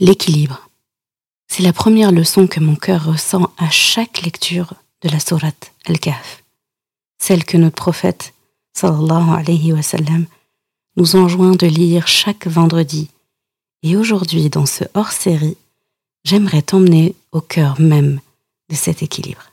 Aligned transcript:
l'équilibre. 0.00 0.68
C'est 1.48 1.62
la 1.62 1.72
première 1.72 2.12
leçon 2.12 2.46
que 2.46 2.60
mon 2.60 2.76
cœur 2.76 3.06
ressent 3.06 3.50
à 3.56 3.70
chaque 3.70 4.22
lecture 4.22 4.74
de 5.02 5.08
la 5.08 5.20
sourate 5.20 5.72
Al-Kahf, 5.86 6.44
celle 7.18 7.44
que 7.44 7.56
notre 7.56 7.76
prophète, 7.76 8.34
sallallahu 8.74 9.30
alayhi 9.30 9.72
wa 9.72 9.82
sallam, 9.82 10.26
nous 10.96 11.16
enjoint 11.16 11.54
de 11.54 11.66
lire 11.66 12.06
chaque 12.06 12.46
vendredi. 12.46 13.08
Et 13.82 13.96
aujourd'hui, 13.96 14.50
dans 14.50 14.66
ce 14.66 14.84
hors-série, 14.94 15.56
j'aimerais 16.24 16.62
t'emmener 16.62 17.14
au 17.32 17.40
cœur 17.40 17.80
même 17.80 18.20
de 18.68 18.74
cet 18.74 19.02
équilibre. 19.02 19.52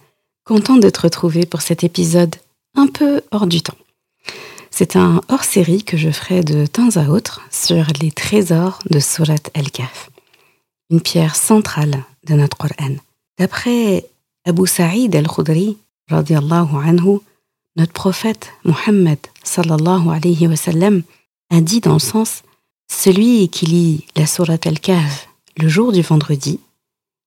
Content 0.43 0.77
de 0.77 0.89
te 0.89 1.01
retrouver 1.01 1.45
pour 1.45 1.61
cet 1.61 1.83
épisode 1.83 2.35
un 2.75 2.87
peu 2.87 3.21
hors 3.31 3.45
du 3.45 3.61
temps. 3.61 3.77
C'est 4.71 4.95
un 4.95 5.21
hors-série 5.29 5.83
que 5.83 5.97
je 5.97 6.09
ferai 6.09 6.41
de 6.41 6.65
temps 6.65 6.89
à 6.95 7.09
autre 7.09 7.41
sur 7.51 7.85
les 8.01 8.11
trésors 8.11 8.79
de 8.89 8.99
Surat 8.99 9.35
al-Kahf, 9.53 10.09
une 10.89 10.99
pierre 10.99 11.35
centrale 11.35 12.03
de 12.25 12.33
notre 12.33 12.57
Coran. 12.57 12.95
D'après 13.37 14.09
Abu 14.43 14.65
Sa'id 14.65 15.15
al-Khudri, 15.15 15.77
anhu, 16.09 17.19
notre 17.75 17.93
prophète 17.93 18.49
Muhammad 18.65 19.19
sallallahu 19.43 20.09
alayhi 20.09 20.47
wa 20.47 20.55
sallam 20.55 21.03
a 21.51 21.61
dit 21.61 21.81
dans 21.81 21.93
le 21.93 21.99
sens 21.99 22.41
Celui 22.91 23.47
qui 23.49 23.67
lit 23.67 24.05
la 24.15 24.25
Surat 24.25 24.57
al-Kahf 24.65 25.27
le 25.57 25.69
jour 25.69 25.91
du 25.91 26.01
vendredi, 26.01 26.59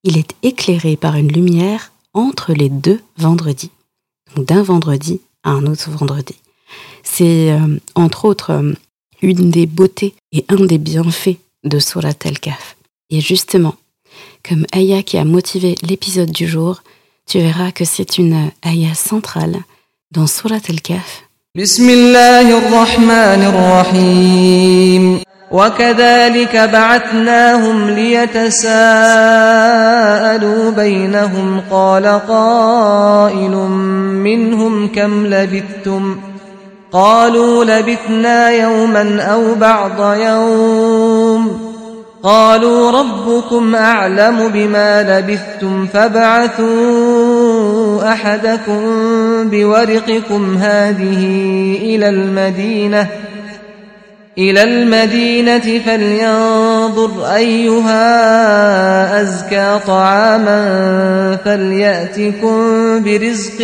il 0.02 0.18
est 0.18 0.34
éclairé 0.42 0.96
par 0.96 1.14
une 1.14 1.30
lumière 1.30 1.92
entre 2.14 2.52
les 2.52 2.68
deux 2.68 3.00
vendredis. 3.16 3.70
Donc 4.34 4.46
d'un 4.46 4.62
vendredi 4.62 5.20
à 5.42 5.50
un 5.50 5.66
autre 5.66 5.90
vendredi. 5.90 6.36
C'est 7.02 7.52
euh, 7.52 7.78
entre 7.94 8.24
autres 8.24 8.50
euh, 8.50 8.72
une 9.22 9.50
des 9.50 9.66
beautés 9.66 10.14
et 10.33 10.44
un 10.48 10.64
des 10.64 10.78
bienfaits 10.78 11.39
de 11.64 11.78
Surat 11.78 12.14
al-Kahf. 12.24 12.77
Et 13.11 13.20
justement, 13.20 13.74
comme 14.46 14.66
ayah 14.74 15.02
qui 15.02 15.18
a 15.18 15.24
motivé 15.24 15.74
l'épisode 15.83 16.30
du 16.30 16.46
jour, 16.46 16.83
tu 17.27 17.39
verras 17.39 17.72
que 17.72 17.84
c'est 17.84 18.18
une 18.18 18.50
ayah 18.64 18.94
centrale 18.94 19.62
dans 20.10 20.27
Surat 20.27 20.60
al-Kahf. 20.68 21.24
وكذلك 25.54 26.56
بعثناهم 26.56 27.90
ليتساءلوا 27.90 28.70
بينهم 30.70 31.60
قال 31.70 32.06
قائل 32.28 33.56
منهم 34.24 34.88
كم 34.88 35.26
لبثتم 35.26 36.16
قالوا 36.92 37.64
لبثنا 37.64 38.50
يوما 38.50 39.22
أو 39.22 39.54
بعض 39.54 40.16
يوم 40.16 41.74
قالوا 42.22 42.90
ربكم 42.90 43.74
أعلم 43.74 44.48
بما 44.48 45.02
لبثتم 45.02 45.86
فابعثوا 45.86 46.64
أحدكم 48.12 48.80
بورقكم 49.50 50.56
هذه 50.56 51.26
إلى 51.82 52.08
المدينة 52.08 53.08
إلى 54.37 54.64
المدينة 54.64 55.80
فلينظر 55.80 57.36
أيها 57.36 58.02
أزكى 59.21 59.80
طعاما 59.87 60.59
فليأتكم 61.45 62.58
برزق 63.03 63.61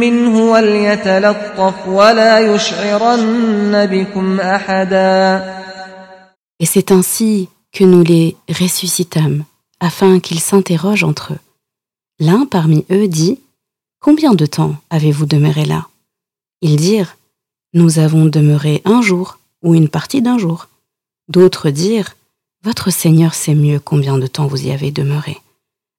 منه 0.00 0.50
وليتلطف 0.50 1.88
ولا 1.88 2.38
يشعرن 2.38 3.86
بكم 3.86 4.40
أحدا 4.40 5.58
Et 6.60 6.66
c'est 6.66 6.90
ainsi 6.90 7.48
que 7.72 7.84
nous 7.84 8.02
les 8.02 8.36
ressuscitâmes, 8.48 9.44
afin 9.78 10.18
qu'ils 10.18 10.40
s'interrogent 10.40 11.04
entre 11.04 11.34
eux. 11.34 11.38
L'un 12.18 12.46
parmi 12.46 12.84
eux 12.90 13.06
dit 13.06 13.38
Combien 14.00 14.34
de 14.34 14.46
temps 14.46 14.74
avez-vous 14.90 15.26
demeuré 15.26 15.64
là 15.64 15.86
Ils 16.62 16.76
dirent 16.76 17.16
Nous 17.74 18.00
avons 18.00 18.24
demeuré 18.24 18.82
un 18.84 19.02
jour 19.02 19.38
ou 19.63 19.73
une 19.73 19.89
partie 19.89 20.21
d'un 20.21 20.37
jour. 20.37 20.67
D'autres 21.29 21.69
dirent 21.69 22.15
Votre 22.63 22.91
Seigneur 22.91 23.33
sait 23.33 23.55
mieux 23.55 23.79
combien 23.79 24.17
de 24.17 24.27
temps 24.27 24.47
vous 24.47 24.67
y 24.67 24.71
avez 24.71 24.91
demeuré. 24.91 25.41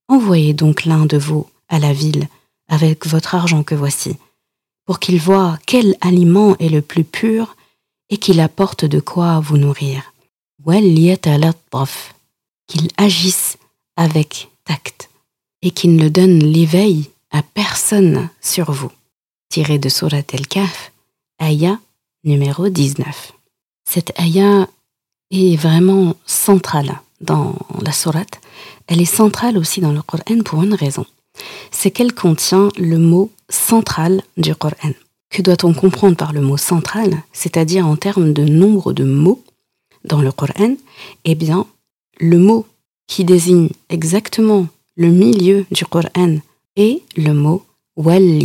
Envoyez 0.09 0.53
donc 0.53 0.85
l'un 0.85 1.07
de 1.07 1.17
vous 1.17 1.49
à 1.69 1.79
la 1.79 1.93
ville 1.93 2.29
avec 2.69 3.07
votre 3.07 3.35
argent 3.35 3.63
que 3.63 3.75
voici, 3.75 4.17
pour 4.85 5.01
qu'il 5.01 5.19
voie 5.19 5.59
quel 5.67 5.97
aliment 6.01 6.57
est 6.59 6.69
le 6.69 6.83
plus 6.83 7.05
pur 7.05 7.57
et 8.11 8.19
qu'il 8.19 8.41
apporte 8.41 8.85
de 8.85 9.01
quoi 9.01 9.41
vous 9.41 9.57
nourrir. 9.57 10.13
Qu'il 12.67 12.89
agisse 12.97 13.59
avec 13.97 14.51
tact 14.65 15.11
et 15.63 15.71
qu'il 15.71 15.97
ne 15.97 16.09
donne 16.09 16.39
l'éveil 16.39 17.11
à 17.31 17.43
personne 17.43 18.29
sur 18.41 18.73
vous. 18.73 18.93
Tiré 19.49 19.79
de 19.79 19.89
Surat 19.89 20.23
El-Kaf, 20.33 20.93
Aya 21.39 21.79
numéro 22.25 22.69
19. 22.69 23.33
Cette 23.85 24.19
ayah 24.19 24.69
est 25.31 25.57
vraiment 25.57 26.15
centrale 26.27 27.01
dans 27.21 27.55
la 27.83 27.93
sourate. 27.93 28.41
Elle 28.87 29.01
est 29.01 29.05
centrale 29.05 29.59
aussi 29.59 29.81
dans 29.81 29.93
le 29.93 30.03
Coran 30.03 30.43
pour 30.45 30.63
une 30.63 30.75
raison. 30.75 31.07
C'est 31.71 31.91
qu'elle 31.91 32.15
contient 32.15 32.69
le 32.77 32.99
mot 32.99 33.31
central 33.49 34.23
du 34.37 34.55
Coran. 34.55 34.93
Que 35.31 35.43
doit-on 35.43 35.75
comprendre 35.75 36.17
par 36.17 36.33
le 36.33 36.41
mot 36.41 36.57
central, 36.57 37.23
c'est-à-dire 37.33 37.87
en 37.87 37.97
termes 37.97 38.33
de 38.33 38.45
nombre 38.45 38.93
de 38.93 39.05
mots 39.05 39.43
dans 40.05 40.21
le 40.21 40.31
Coran 40.31 40.77
Eh 41.25 41.35
bien, 41.35 41.67
le 42.21 42.39
mot 42.39 42.67
qui 43.07 43.25
désigne 43.25 43.71
exactement 43.89 44.67
le 44.97 45.09
milieu 45.09 45.67
du 45.71 45.85
Coran 45.85 46.37
est 46.77 47.03
le 47.17 47.33
mot 47.33 47.65
wal 47.97 48.41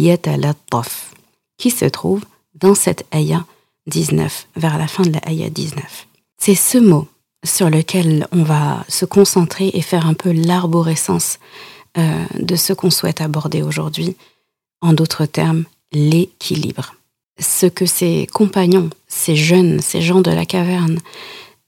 qui 1.57 1.71
se 1.71 1.85
trouve 1.85 2.23
dans 2.55 2.75
cette 2.75 3.05
ayah 3.13 3.45
19, 3.89 4.47
vers 4.55 4.77
la 4.77 4.87
fin 4.87 5.03
de 5.03 5.11
la 5.11 5.27
ayah 5.27 5.49
19. 5.49 6.07
C'est 6.37 6.55
ce 6.55 6.77
mot 6.77 7.07
sur 7.43 7.69
lequel 7.69 8.27
on 8.31 8.43
va 8.43 8.85
se 8.87 9.05
concentrer 9.05 9.71
et 9.73 9.81
faire 9.81 10.07
un 10.07 10.13
peu 10.13 10.31
l'arborescence 10.31 11.39
euh, 11.97 12.25
de 12.37 12.55
ce 12.55 12.73
qu'on 12.73 12.91
souhaite 12.91 13.21
aborder 13.21 13.61
aujourd'hui. 13.61 14.15
En 14.81 14.93
d'autres 14.93 15.25
termes, 15.25 15.65
l'équilibre. 15.91 16.95
Ce 17.39 17.65
que 17.65 17.85
ces 17.85 18.27
compagnons, 18.31 18.89
ces 19.07 19.35
jeunes, 19.35 19.79
ces 19.79 20.01
gens 20.01 20.21
de 20.21 20.31
la 20.31 20.45
caverne 20.45 20.99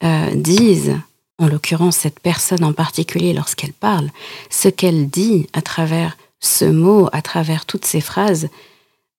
euh, 0.04 0.36
disent, 0.36 0.98
en 1.38 1.48
l'occurrence 1.48 1.98
cette 1.98 2.20
personne 2.20 2.64
en 2.64 2.74
particulier 2.74 3.34
lorsqu'elle 3.34 3.74
parle, 3.74 4.10
ce 4.50 4.68
qu'elle 4.68 5.10
dit 5.10 5.48
à 5.54 5.62
travers 5.62 6.18
ce 6.40 6.66
mot, 6.66 7.08
à 7.12 7.22
travers 7.22 7.66
toutes 7.66 7.86
ces 7.86 8.02
phrases, 8.02 8.50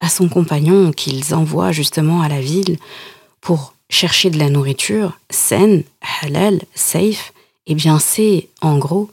à 0.02 0.08
son 0.08 0.28
compagnon 0.28 0.92
qu'ils 0.92 1.34
envoient 1.34 1.72
justement 1.72 2.20
à 2.20 2.28
la 2.28 2.40
ville 2.40 2.76
pour 3.40 3.72
chercher 3.88 4.28
de 4.30 4.38
la 4.38 4.50
nourriture 4.50 5.18
saine, 5.30 5.84
halal, 6.22 6.60
safe, 6.74 7.32
eh 7.66 7.74
bien 7.74 7.98
c'est 7.98 8.48
en 8.60 8.76
gros, 8.78 9.10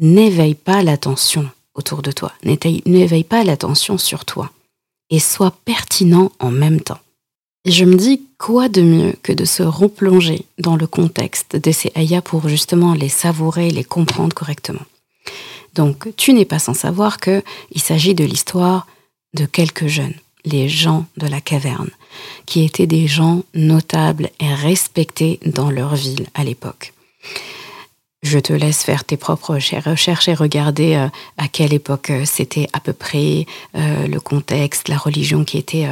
n'éveille 0.00 0.56
pas 0.56 0.82
l'attention 0.82 1.48
autour 1.74 2.02
de 2.02 2.10
toi, 2.10 2.32
n'éveille 2.42 3.24
pas 3.24 3.44
l'attention 3.44 3.96
sur 3.96 4.24
toi 4.24 4.50
et 5.10 5.20
sois 5.20 5.54
pertinent 5.64 6.32
en 6.40 6.50
même 6.50 6.80
temps. 6.80 7.00
je 7.64 7.84
me 7.84 7.94
dis 7.96 8.22
quoi 8.38 8.68
de 8.68 8.82
mieux 8.82 9.14
que 9.22 9.32
de 9.32 9.44
se 9.44 9.62
replonger 9.62 10.44
dans 10.58 10.76
le 10.76 10.86
contexte 10.86 11.56
de 11.56 11.70
ces 11.70 11.92
ayats 11.94 12.22
pour 12.22 12.48
justement 12.48 12.94
les 12.94 13.08
savourer, 13.08 13.70
les 13.70 13.84
comprendre 13.84 14.34
correctement. 14.34 14.84
Donc, 15.74 16.08
tu 16.16 16.32
n'es 16.32 16.44
pas 16.44 16.58
sans 16.58 16.74
savoir 16.74 17.18
qu'il 17.20 17.42
s'agit 17.76 18.14
de 18.14 18.24
l'histoire 18.24 18.86
de 19.34 19.46
quelques 19.46 19.88
jeunes, 19.88 20.14
les 20.44 20.68
gens 20.68 21.06
de 21.16 21.26
la 21.26 21.40
caverne, 21.40 21.90
qui 22.46 22.64
étaient 22.64 22.86
des 22.86 23.06
gens 23.06 23.42
notables 23.54 24.30
et 24.40 24.52
respectés 24.54 25.40
dans 25.44 25.70
leur 25.70 25.94
ville 25.94 26.26
à 26.34 26.44
l'époque. 26.44 26.92
Je 28.24 28.38
te 28.38 28.54
laisse 28.54 28.82
faire 28.82 29.04
tes 29.04 29.18
propres 29.18 29.54
recherches 29.54 30.28
et 30.28 30.34
regarder 30.34 30.94
euh, 30.94 31.08
à 31.36 31.46
quelle 31.46 31.74
époque 31.74 32.08
euh, 32.08 32.22
c'était 32.24 32.68
à 32.72 32.80
peu 32.80 32.94
près 32.94 33.44
euh, 33.76 34.06
le 34.06 34.18
contexte, 34.18 34.88
la 34.88 34.96
religion 34.96 35.44
qui 35.44 35.58
était 35.58 35.86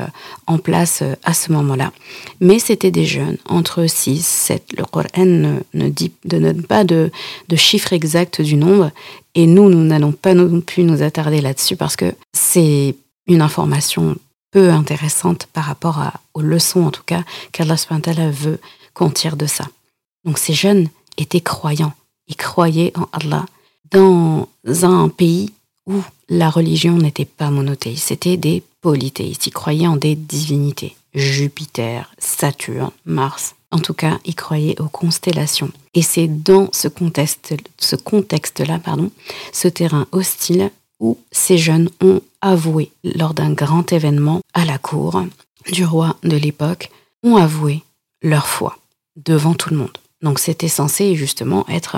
en 0.46 0.56
place 0.56 1.02
à 1.24 1.34
ce 1.34 1.52
moment-là. 1.52 1.92
Mais 2.40 2.58
c'était 2.58 2.90
des 2.90 3.04
jeunes, 3.04 3.36
entre 3.44 3.86
6, 3.86 4.26
7. 4.26 4.72
Le 4.78 4.84
Coran 4.84 5.26
ne, 5.74 5.88
dit, 5.90 6.12
ne 6.24 6.38
donne 6.38 6.62
pas 6.62 6.84
de, 6.84 7.10
de 7.50 7.56
chiffre 7.56 7.92
exact 7.92 8.40
du 8.40 8.56
nombre. 8.56 8.92
Et 9.34 9.46
nous, 9.46 9.68
nous 9.68 9.84
n'allons 9.84 10.12
pas 10.12 10.32
non 10.32 10.62
plus 10.62 10.84
nous 10.84 11.02
attarder 11.02 11.42
là-dessus 11.42 11.76
parce 11.76 11.96
que 11.96 12.14
c'est 12.32 12.96
une 13.26 13.42
information 13.42 14.16
peu 14.52 14.70
intéressante 14.70 15.46
par 15.52 15.64
rapport 15.64 16.00
aux 16.34 16.42
leçons, 16.42 16.84
en 16.84 16.90
tout 16.92 17.02
cas, 17.04 17.24
qu'Allah 17.50 17.76
veut 18.30 18.60
qu'on 18.94 19.10
tire 19.10 19.36
de 19.36 19.46
ça. 19.46 19.66
Donc 20.24 20.38
ces 20.38 20.54
jeunes 20.54 20.88
étaient 21.18 21.40
croyants 21.40 21.94
ils 22.28 22.36
croyaient 22.36 22.92
en 22.96 23.08
Allah 23.12 23.44
dans 23.90 24.48
un 24.64 25.08
pays 25.08 25.52
où 25.86 26.00
la 26.28 26.48
religion 26.48 26.96
n'était 26.96 27.26
pas 27.26 27.50
monothéiste, 27.50 28.08
c'était 28.08 28.36
des 28.36 28.62
polythéistes. 28.80 29.46
Ils 29.46 29.52
croyaient 29.52 29.86
en 29.86 29.96
des 29.96 30.14
divinités. 30.14 30.96
Jupiter, 31.14 32.10
Saturne, 32.18 32.90
Mars. 33.04 33.54
En 33.70 33.78
tout 33.78 33.92
cas, 33.92 34.18
ils 34.24 34.34
croyaient 34.34 34.80
aux 34.80 34.88
constellations. 34.88 35.70
Et 35.92 36.00
c'est 36.02 36.28
dans 36.28 36.68
ce 36.72 36.88
contexte, 36.88 37.54
ce 37.78 37.96
contexte-là, 37.96 38.78
pardon, 38.78 39.10
ce 39.52 39.68
terrain 39.68 40.06
hostile 40.12 40.70
où 41.02 41.18
ces 41.32 41.58
jeunes 41.58 41.90
ont 42.00 42.22
avoué, 42.40 42.90
lors 43.04 43.34
d'un 43.34 43.52
grand 43.52 43.92
événement 43.92 44.40
à 44.54 44.64
la 44.64 44.78
cour 44.78 45.22
du 45.70 45.84
roi 45.84 46.16
de 46.22 46.36
l'époque, 46.36 46.90
ont 47.22 47.36
avoué 47.36 47.82
leur 48.22 48.46
foi 48.46 48.78
devant 49.16 49.52
tout 49.52 49.70
le 49.70 49.76
monde. 49.76 49.98
Donc 50.22 50.38
c'était 50.38 50.68
censé 50.68 51.16
justement 51.16 51.66
être 51.68 51.96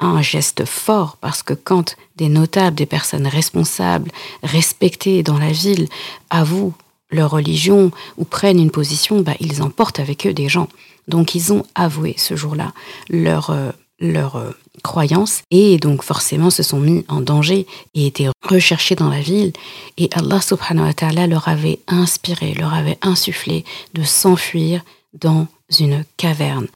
un 0.00 0.22
geste 0.22 0.64
fort 0.64 1.18
parce 1.20 1.42
que 1.42 1.52
quand 1.52 1.96
des 2.16 2.30
notables, 2.30 2.76
des 2.76 2.86
personnes 2.86 3.26
responsables, 3.26 4.10
respectées 4.42 5.22
dans 5.22 5.38
la 5.38 5.52
ville 5.52 5.86
avouent 6.30 6.72
leur 7.10 7.30
religion 7.30 7.92
ou 8.16 8.24
prennent 8.24 8.58
une 8.58 8.70
position, 8.70 9.20
bah, 9.20 9.34
ils 9.40 9.62
emportent 9.62 10.00
avec 10.00 10.26
eux 10.26 10.32
des 10.32 10.48
gens. 10.48 10.68
Donc 11.06 11.34
ils 11.34 11.52
ont 11.52 11.64
avoué 11.74 12.14
ce 12.16 12.34
jour-là 12.34 12.72
leur, 13.10 13.54
euh, 14.02 14.12
leur 14.12 14.36
euh, 14.36 14.50
croyance 14.82 15.42
et 15.50 15.78
donc 15.78 16.02
forcément 16.02 16.50
se 16.50 16.62
sont 16.62 16.80
mis 16.80 17.04
en 17.08 17.20
danger 17.20 17.66
et 17.94 18.06
étaient 18.06 18.28
recherchés 18.42 18.94
dans 18.94 19.08
la 19.08 19.20
ville. 19.20 19.52
Et 19.96 20.08
Allah 20.12 20.40
subhanahu 20.40 20.86
wa 20.86 20.94
ta'ala 20.94 21.26
leur 21.26 21.48
avait 21.48 21.80
inspiré, 21.88 22.54
leur 22.54 22.74
avait 22.74 22.98
insufflé 23.02 23.64
de 23.94 24.02
s'enfuir 24.02 24.82
dans 25.14 25.46
une 25.78 26.04
caverne 26.16 26.66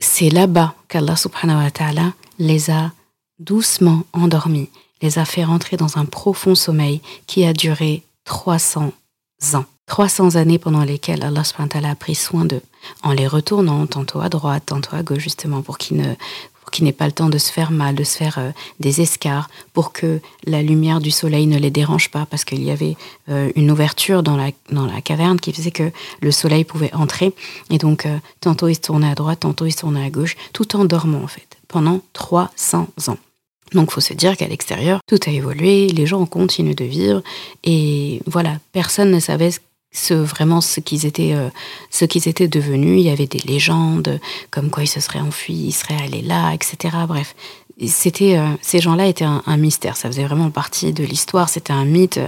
c'est 0.00 0.30
là-bas 0.30 0.74
qu'Allah 0.88 1.16
subhanahu 1.16 1.64
wa 1.64 1.70
ta'ala 1.70 2.12
les 2.38 2.70
a 2.70 2.92
doucement 3.38 4.04
endormis, 4.12 4.70
les 5.02 5.18
a 5.18 5.24
fait 5.24 5.44
rentrer 5.44 5.76
dans 5.76 5.98
un 5.98 6.04
profond 6.04 6.54
sommeil 6.54 7.00
qui 7.26 7.44
a 7.44 7.52
duré 7.52 8.02
300 8.24 8.92
ans. 9.54 9.64
300 9.86 10.34
années 10.34 10.58
pendant 10.58 10.82
lesquelles 10.82 11.22
Allah 11.22 11.44
subhanahu 11.44 11.68
wa 11.68 11.72
ta'ala 11.72 11.90
a 11.90 11.94
pris 11.94 12.14
soin 12.14 12.44
d'eux, 12.44 12.62
en 13.02 13.12
les 13.12 13.26
retournant 13.26 13.86
tantôt 13.86 14.20
à 14.20 14.28
droite, 14.28 14.64
tantôt 14.66 14.96
à 14.96 15.02
gauche, 15.02 15.22
justement, 15.22 15.62
pour 15.62 15.78
qu'ils 15.78 15.98
ne 15.98 16.14
n'ait 16.84 16.92
pas 16.92 17.06
le 17.06 17.12
temps 17.12 17.28
de 17.28 17.38
se 17.38 17.52
faire 17.52 17.70
mal, 17.70 17.94
de 17.94 18.04
se 18.04 18.16
faire 18.16 18.38
euh, 18.38 18.50
des 18.80 19.00
escarres, 19.00 19.48
pour 19.72 19.92
que 19.92 20.20
la 20.44 20.62
lumière 20.62 21.00
du 21.00 21.10
soleil 21.10 21.46
ne 21.46 21.58
les 21.58 21.70
dérange 21.70 22.10
pas, 22.10 22.26
parce 22.26 22.44
qu'il 22.44 22.62
y 22.62 22.70
avait 22.70 22.96
euh, 23.28 23.50
une 23.56 23.70
ouverture 23.70 24.22
dans 24.22 24.36
la, 24.36 24.52
caverne 25.02 25.38
qui 25.38 25.52
faisait 25.52 25.70
que 25.70 25.90
le 26.20 26.30
soleil 26.30 26.64
pouvait 26.64 26.92
entrer. 26.94 27.32
Et 27.70 27.78
donc, 27.78 28.06
euh, 28.06 28.18
tantôt 28.40 28.68
il 28.68 28.74
se 28.74 28.80
tournait 28.80 29.10
à 29.10 29.14
droite, 29.14 29.40
tantôt 29.40 29.66
il 29.66 29.72
se 29.72 29.78
tournait 29.78 30.04
à 30.04 30.10
gauche, 30.10 30.36
tout 30.52 30.76
en 30.76 30.84
dormant 30.84 31.22
en 31.22 31.28
fait, 31.28 31.56
pendant 31.68 32.00
300 32.12 32.88
ans. 33.08 33.18
Donc, 33.72 33.90
faut 33.90 34.00
se 34.00 34.14
dire 34.14 34.36
qu'à 34.36 34.46
l'extérieur, 34.46 35.00
tout 35.08 35.18
a 35.26 35.30
évolué, 35.30 35.88
les 35.88 36.06
gens 36.06 36.24
continuent 36.24 36.76
de 36.76 36.84
vivre, 36.84 37.22
et 37.64 38.22
voilà, 38.26 38.58
personne 38.72 39.10
ne 39.10 39.18
savait 39.18 39.50
ce 39.50 39.58
ce, 39.96 40.14
vraiment 40.14 40.60
ce 40.60 40.80
qu'ils 40.80 41.06
étaient, 41.06 41.34
euh, 41.34 41.48
ce 41.90 42.04
qu'ils 42.04 42.28
étaient 42.28 42.48
devenus. 42.48 43.00
Il 43.00 43.06
y 43.06 43.10
avait 43.10 43.26
des 43.26 43.38
légendes 43.38 44.20
comme 44.50 44.70
quoi 44.70 44.84
ils 44.84 44.88
se 44.88 45.00
seraient 45.00 45.20
enfuis, 45.20 45.54
ils 45.54 45.72
seraient 45.72 46.00
allés 46.02 46.22
là, 46.22 46.52
etc. 46.52 46.96
Bref, 47.08 47.34
c'était, 47.86 48.38
euh, 48.38 48.46
ces 48.60 48.80
gens-là 48.80 49.06
étaient 49.06 49.24
un, 49.24 49.56
mystère. 49.56 49.96
Ça 49.96 50.08
faisait 50.08 50.24
vraiment 50.24 50.50
partie 50.50 50.92
de 50.92 51.04
l'histoire. 51.04 51.48
C'était 51.48 51.72
un 51.72 51.84
mythe. 51.84 52.20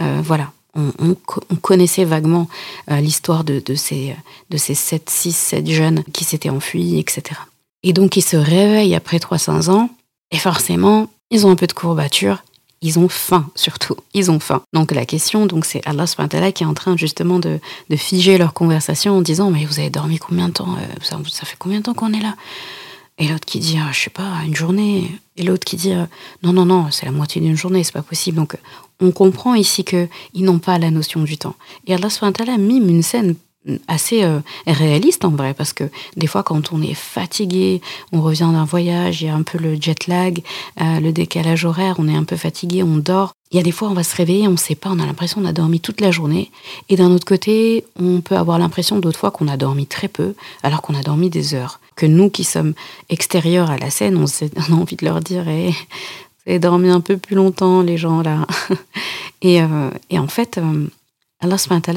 Euh, 0.00 0.20
voilà. 0.24 0.52
On, 0.74 0.92
on, 1.00 1.56
connaissait 1.56 2.04
vaguement 2.04 2.48
l'histoire 2.88 3.42
de, 3.42 3.58
de, 3.58 3.74
ces, 3.74 4.14
de 4.50 4.56
ces 4.56 4.76
7, 4.76 5.10
6, 5.10 5.36
7 5.36 5.66
jeunes 5.68 6.04
qui 6.12 6.22
s'étaient 6.22 6.48
enfuis, 6.48 7.00
etc. 7.00 7.40
Et 7.82 7.92
donc, 7.92 8.16
ils 8.16 8.22
se 8.22 8.36
réveillent 8.36 8.94
après 8.94 9.18
300 9.18 9.68
ans, 9.68 9.90
et 10.30 10.38
forcément, 10.38 11.08
ils 11.32 11.44
ont 11.44 11.50
un 11.50 11.56
peu 11.56 11.66
de 11.66 11.72
courbature, 11.72 12.44
ils 12.82 12.98
ont 12.98 13.08
faim 13.08 13.50
surtout, 13.54 13.96
ils 14.14 14.30
ont 14.30 14.40
faim. 14.40 14.62
Donc 14.72 14.92
la 14.92 15.04
question, 15.04 15.46
donc 15.46 15.64
c'est 15.64 15.86
Allah 15.86 16.06
subhanahu 16.06 16.52
qui 16.52 16.62
est 16.62 16.66
en 16.66 16.74
train 16.74 16.96
justement 16.96 17.38
de, 17.38 17.58
de, 17.90 17.96
figer 17.96 18.38
leur 18.38 18.54
conversation 18.54 19.18
en 19.18 19.20
disant 19.20 19.50
mais 19.50 19.64
vous 19.64 19.78
avez 19.78 19.90
dormi 19.90 20.18
combien 20.18 20.48
de 20.48 20.54
temps 20.54 20.76
euh, 20.76 20.94
ça, 21.02 21.46
fait 21.46 21.56
combien 21.58 21.78
de 21.78 21.84
temps 21.84 21.94
qu'on 21.94 22.12
est 22.12 22.22
là? 22.22 22.36
Et 23.18 23.28
l'autre 23.28 23.44
qui 23.44 23.58
dit 23.58 23.78
ah, 23.78 23.90
je 23.92 24.00
sais 24.00 24.10
pas 24.10 24.32
une 24.46 24.56
journée. 24.56 25.10
Et 25.36 25.42
l'autre 25.42 25.64
qui 25.64 25.76
dit 25.76 25.92
euh, 25.92 26.06
non 26.42 26.52
non 26.52 26.64
non 26.64 26.90
c'est 26.90 27.04
la 27.06 27.12
moitié 27.12 27.40
d'une 27.40 27.56
journée 27.56 27.84
c'est 27.84 27.92
pas 27.92 28.02
possible. 28.02 28.36
Donc 28.36 28.56
on 29.00 29.12
comprend 29.12 29.54
ici 29.54 29.84
que 29.84 30.08
ils 30.32 30.44
n'ont 30.44 30.58
pas 30.58 30.78
la 30.78 30.90
notion 30.90 31.22
du 31.22 31.36
temps. 31.36 31.56
Et 31.86 31.94
Allah 31.94 32.08
subhanahu 32.08 32.58
mime 32.58 32.88
une 32.88 33.02
scène 33.02 33.34
assez 33.88 34.24
euh, 34.24 34.40
réaliste 34.66 35.24
en 35.24 35.30
vrai 35.30 35.52
parce 35.52 35.74
que 35.74 35.84
des 36.16 36.26
fois 36.26 36.42
quand 36.42 36.72
on 36.72 36.80
est 36.80 36.94
fatigué 36.94 37.82
on 38.10 38.22
revient 38.22 38.48
d'un 38.52 38.64
voyage 38.64 39.20
il 39.20 39.26
y 39.26 39.28
a 39.28 39.34
un 39.34 39.42
peu 39.42 39.58
le 39.58 39.74
jet 39.78 40.06
lag 40.06 40.42
euh, 40.80 41.00
le 41.00 41.12
décalage 41.12 41.66
horaire 41.66 41.96
on 41.98 42.08
est 42.08 42.16
un 42.16 42.24
peu 42.24 42.36
fatigué 42.36 42.82
on 42.82 42.96
dort. 42.96 43.34
Il 43.52 43.56
y 43.56 43.60
a 43.60 43.62
des 43.62 43.72
fois 43.72 43.88
on 43.88 43.94
va 43.94 44.02
se 44.02 44.16
réveiller 44.16 44.48
on 44.48 44.52
ne 44.52 44.56
sait 44.56 44.74
pas 44.74 44.88
on 44.90 44.98
a 44.98 45.04
l'impression 45.04 45.42
qu'on 45.42 45.46
a 45.46 45.52
dormi 45.52 45.80
toute 45.80 46.00
la 46.00 46.10
journée. 46.10 46.50
Et 46.88 46.96
d'un 46.96 47.10
autre 47.10 47.26
côté 47.26 47.84
on 47.98 48.22
peut 48.22 48.36
avoir 48.36 48.58
l'impression 48.58 48.98
d'autres 48.98 49.18
fois 49.18 49.30
qu'on 49.30 49.48
a 49.48 49.58
dormi 49.58 49.86
très 49.86 50.08
peu 50.08 50.34
alors 50.62 50.80
qu'on 50.80 50.94
a 50.94 51.02
dormi 51.02 51.28
des 51.28 51.54
heures. 51.54 51.80
Que 51.96 52.06
nous 52.06 52.30
qui 52.30 52.44
sommes 52.44 52.72
extérieurs 53.10 53.70
à 53.70 53.76
la 53.76 53.90
scène 53.90 54.16
on, 54.16 54.24
a 54.72 54.74
envie 54.74 54.96
de 54.96 55.04
leur 55.04 55.20
dire 55.20 55.46
hey, 55.48 55.74
eh, 56.46 56.58
dormi 56.58 56.88
un 56.88 57.00
peu 57.00 57.18
plus 57.18 57.36
longtemps 57.36 57.82
les 57.82 57.98
gens 57.98 58.22
là. 58.22 58.46
Et, 59.42 59.62
euh, 59.62 59.90
et 60.10 60.18
en 60.18 60.26
fait 60.26 60.60
Allah 61.40 61.56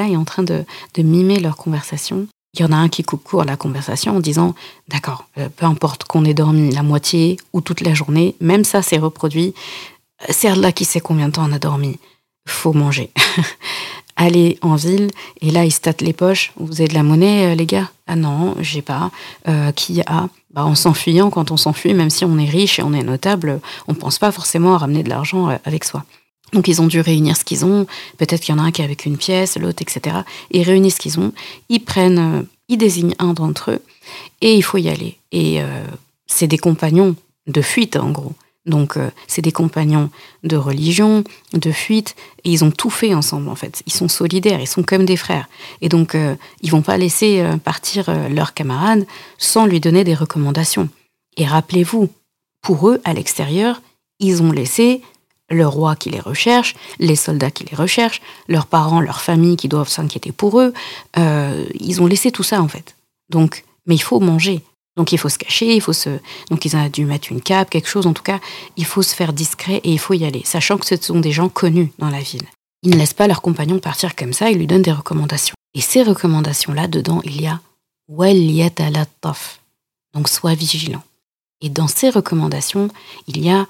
est 0.10 0.16
en 0.16 0.24
train 0.24 0.44
de, 0.44 0.66
mimer 0.98 1.40
leur 1.40 1.58
conversation. 1.58 2.28
Il 2.54 2.62
y 2.62 2.66
en 2.66 2.72
a 2.72 2.76
un 2.76 2.88
qui 2.88 3.04
coupe 3.04 3.24
court 3.24 3.44
la 3.46 3.58
conversation 3.58 4.18
en 4.18 4.20
disant 4.20 4.54
D'accord, 4.88 5.26
euh, 5.38 5.50
peu 5.50 5.66
importe 5.66 6.04
qu'on 6.04 6.24
ait 6.24 6.36
dormi 6.36 6.72
la 6.72 6.84
moitié 6.84 7.38
ou 7.52 7.62
toute 7.62 7.82
la 7.82 7.94
journée, 7.94 8.36
même 8.40 8.64
ça 8.64 8.82
s'est 8.82 9.00
reproduit. 9.00 9.54
C'est 10.30 10.48
Allah 10.48 10.72
qui 10.72 10.86
sait 10.86 11.00
combien 11.00 11.28
de 11.28 11.34
temps 11.34 11.48
on 11.50 11.52
a 11.52 11.60
dormi. 11.60 12.00
Faut 12.48 12.74
manger. 12.74 13.12
Allez 14.16 14.60
en 14.62 14.76
ville 14.76 15.10
et 15.42 15.50
là, 15.50 15.66
il 15.66 15.72
se 15.72 15.80
les 16.02 16.14
poches. 16.14 16.52
Vous 16.58 16.82
avez 16.82 16.88
de 16.88 16.94
la 16.94 17.02
monnaie, 17.02 17.52
euh, 17.52 17.56
les 17.56 17.66
gars? 17.66 17.90
Ah 18.06 18.16
non, 18.16 18.56
j'ai 18.60 18.84
pas. 18.84 19.10
Euh, 19.48 19.72
qui 19.72 20.02
a? 20.02 20.30
Bah, 20.54 20.66
En 20.66 20.76
s'enfuyant, 20.76 21.32
quand 21.32 21.50
on 21.50 21.58
s'enfuit, 21.58 21.96
même 21.96 22.12
si 22.12 22.24
on 22.24 22.38
est 22.38 22.50
riche 22.50 22.78
et 22.78 22.84
on 22.84 22.94
est 22.94 23.04
notable, 23.04 23.60
on 23.88 23.96
pense 23.96 24.20
pas 24.20 24.32
forcément 24.32 24.76
à 24.76 24.78
ramener 24.78 25.02
de 25.02 25.10
l'argent 25.10 25.48
avec 25.66 25.84
soi. 25.84 26.06
Donc 26.54 26.68
ils 26.68 26.82
ont 26.82 26.88
dû 26.88 27.02
réunir 27.02 27.36
ce 27.36 27.44
qu'ils 27.44 27.66
ont. 27.66 27.86
Peut-être 28.18 28.42
qu'il 28.42 28.56
y 28.56 28.58
en 28.58 28.64
a 28.64 28.66
un 28.66 28.72
qui 28.72 28.82
est 28.82 28.86
avec 28.86 29.06
une 29.06 29.18
pièce, 29.18 29.58
l'autre, 29.58 29.82
etc. 29.82 30.18
Ils 30.52 30.64
réunissent 30.64 30.96
ce 30.96 31.00
qu'ils 31.00 31.20
ont. 31.20 31.34
Ils 31.70 31.84
prennent, 31.84 32.40
euh, 32.40 32.44
ils 32.70 32.78
désignent 32.78 33.16
un 33.20 33.34
d'entre 33.34 33.72
eux 33.72 33.82
et 34.42 34.56
il 34.56 34.62
faut 34.62 34.78
y 34.78 34.90
aller. 34.90 35.18
Et 35.32 35.62
euh, 35.62 35.86
c'est 36.28 36.48
des 36.48 36.58
compagnons 36.58 37.16
de 37.48 37.62
fuite 37.62 37.96
en 37.96 38.12
gros. 38.12 38.34
Donc 38.66 38.96
euh, 38.96 39.10
c'est 39.28 39.42
des 39.42 39.52
compagnons 39.52 40.10
de 40.44 40.56
religion, 40.56 41.24
de 41.54 41.72
fuite, 41.72 42.16
et 42.46 42.52
ils 42.52 42.64
ont 42.64 42.72
tout 42.72 42.90
fait 42.90 43.14
ensemble 43.14 43.50
en 43.50 43.56
fait. 43.56 43.84
Ils 43.88 43.94
sont 43.94 44.08
solidaires, 44.08 44.62
ils 44.62 44.68
sont 44.68 44.84
comme 44.84 45.06
des 45.06 45.18
frères. 45.18 45.50
Et 45.82 45.90
donc 45.90 46.16
ils 46.62 46.72
vont 46.72 46.82
pas 46.82 46.98
laisser 46.98 47.44
partir 47.66 48.10
leur 48.30 48.54
camarade 48.54 49.06
sans 49.38 49.66
lui 49.66 49.82
donner 49.82 50.06
des 50.06 50.16
recommandations. 50.16 50.88
Et 51.36 51.46
rappelez-vous, 51.46 52.10
pour 52.62 52.90
eux, 52.90 53.02
à 53.04 53.14
l'extérieur, 53.14 53.82
ils 54.20 54.42
ont 54.42 54.52
laissé 54.52 55.02
le 55.54 55.68
roi 55.68 55.96
qui 55.96 56.10
les 56.10 56.20
recherche, 56.20 56.76
les 57.00 57.16
soldats 57.16 57.52
qui 57.52 57.66
les 57.66 57.76
recherchent, 57.76 58.22
leurs 58.48 58.68
parents, 58.68 59.02
leur 59.02 59.22
famille 59.22 59.56
qui 59.56 59.68
doivent 59.68 59.90
s'inquiéter 59.90 60.32
pour 60.32 60.60
eux. 60.60 60.74
Euh, 61.18 61.66
ils 61.80 62.02
ont 62.02 62.06
laissé 62.06 62.32
tout 62.32 62.44
ça 62.44 62.62
en 62.62 62.68
fait. 62.68 62.96
Donc 63.30 63.64
mais 63.86 63.96
il 63.96 64.02
faut 64.02 64.20
manger. 64.20 64.62
Donc 64.96 65.12
il 65.12 65.18
faut 65.18 65.30
se 65.30 65.38
cacher, 65.38 65.76
il 65.76 65.82
faut 65.82 65.94
se. 65.94 66.20
Donc 66.50 66.66
ils 66.66 66.76
ont 66.76 66.90
dû 66.90 67.06
mettre 67.06 67.32
une 67.32 67.42
cape, 67.42 67.70
quelque 67.70 67.90
chose. 67.90 68.06
En 68.06 68.14
tout 68.14 68.24
cas, 68.24 68.40
il 68.78 68.86
faut 68.86 69.02
se 69.02 69.16
faire 69.16 69.34
discret 69.34 69.82
et 69.84 69.92
il 69.92 70.00
faut 70.00 70.14
y 70.14 70.26
aller, 70.26 70.44
sachant 70.46 70.78
que 70.78 70.86
ce 70.86 70.96
sont 70.96 71.20
des 71.20 71.32
gens 71.32 71.50
connus 71.50 71.92
dans 71.98 72.10
la 72.10 72.20
ville. 72.20 72.46
Ils 72.84 72.92
ne 72.92 72.98
laissent 72.98 73.14
pas 73.14 73.28
leur 73.28 73.42
compagnon 73.42 73.80
partir 73.80 74.16
comme 74.16 74.34
ça, 74.34 74.52
ils 74.52 74.58
lui 74.58 74.68
donnent 74.68 74.82
des 74.82 74.92
recommandations. 74.92 75.56
Et 75.74 75.82
ces 75.82 76.04
recommandations-là, 76.04 76.88
dedans, 76.88 77.22
il 77.24 77.42
y 77.42 77.48
a 77.48 77.60
donc 80.14 80.28
sois 80.28 80.54
vigilant. 80.54 81.02
Et 81.62 81.70
dans 81.70 81.88
ces 81.88 82.10
recommandations, 82.10 82.90
il 83.28 83.42
y 83.42 83.50
a 83.50 83.66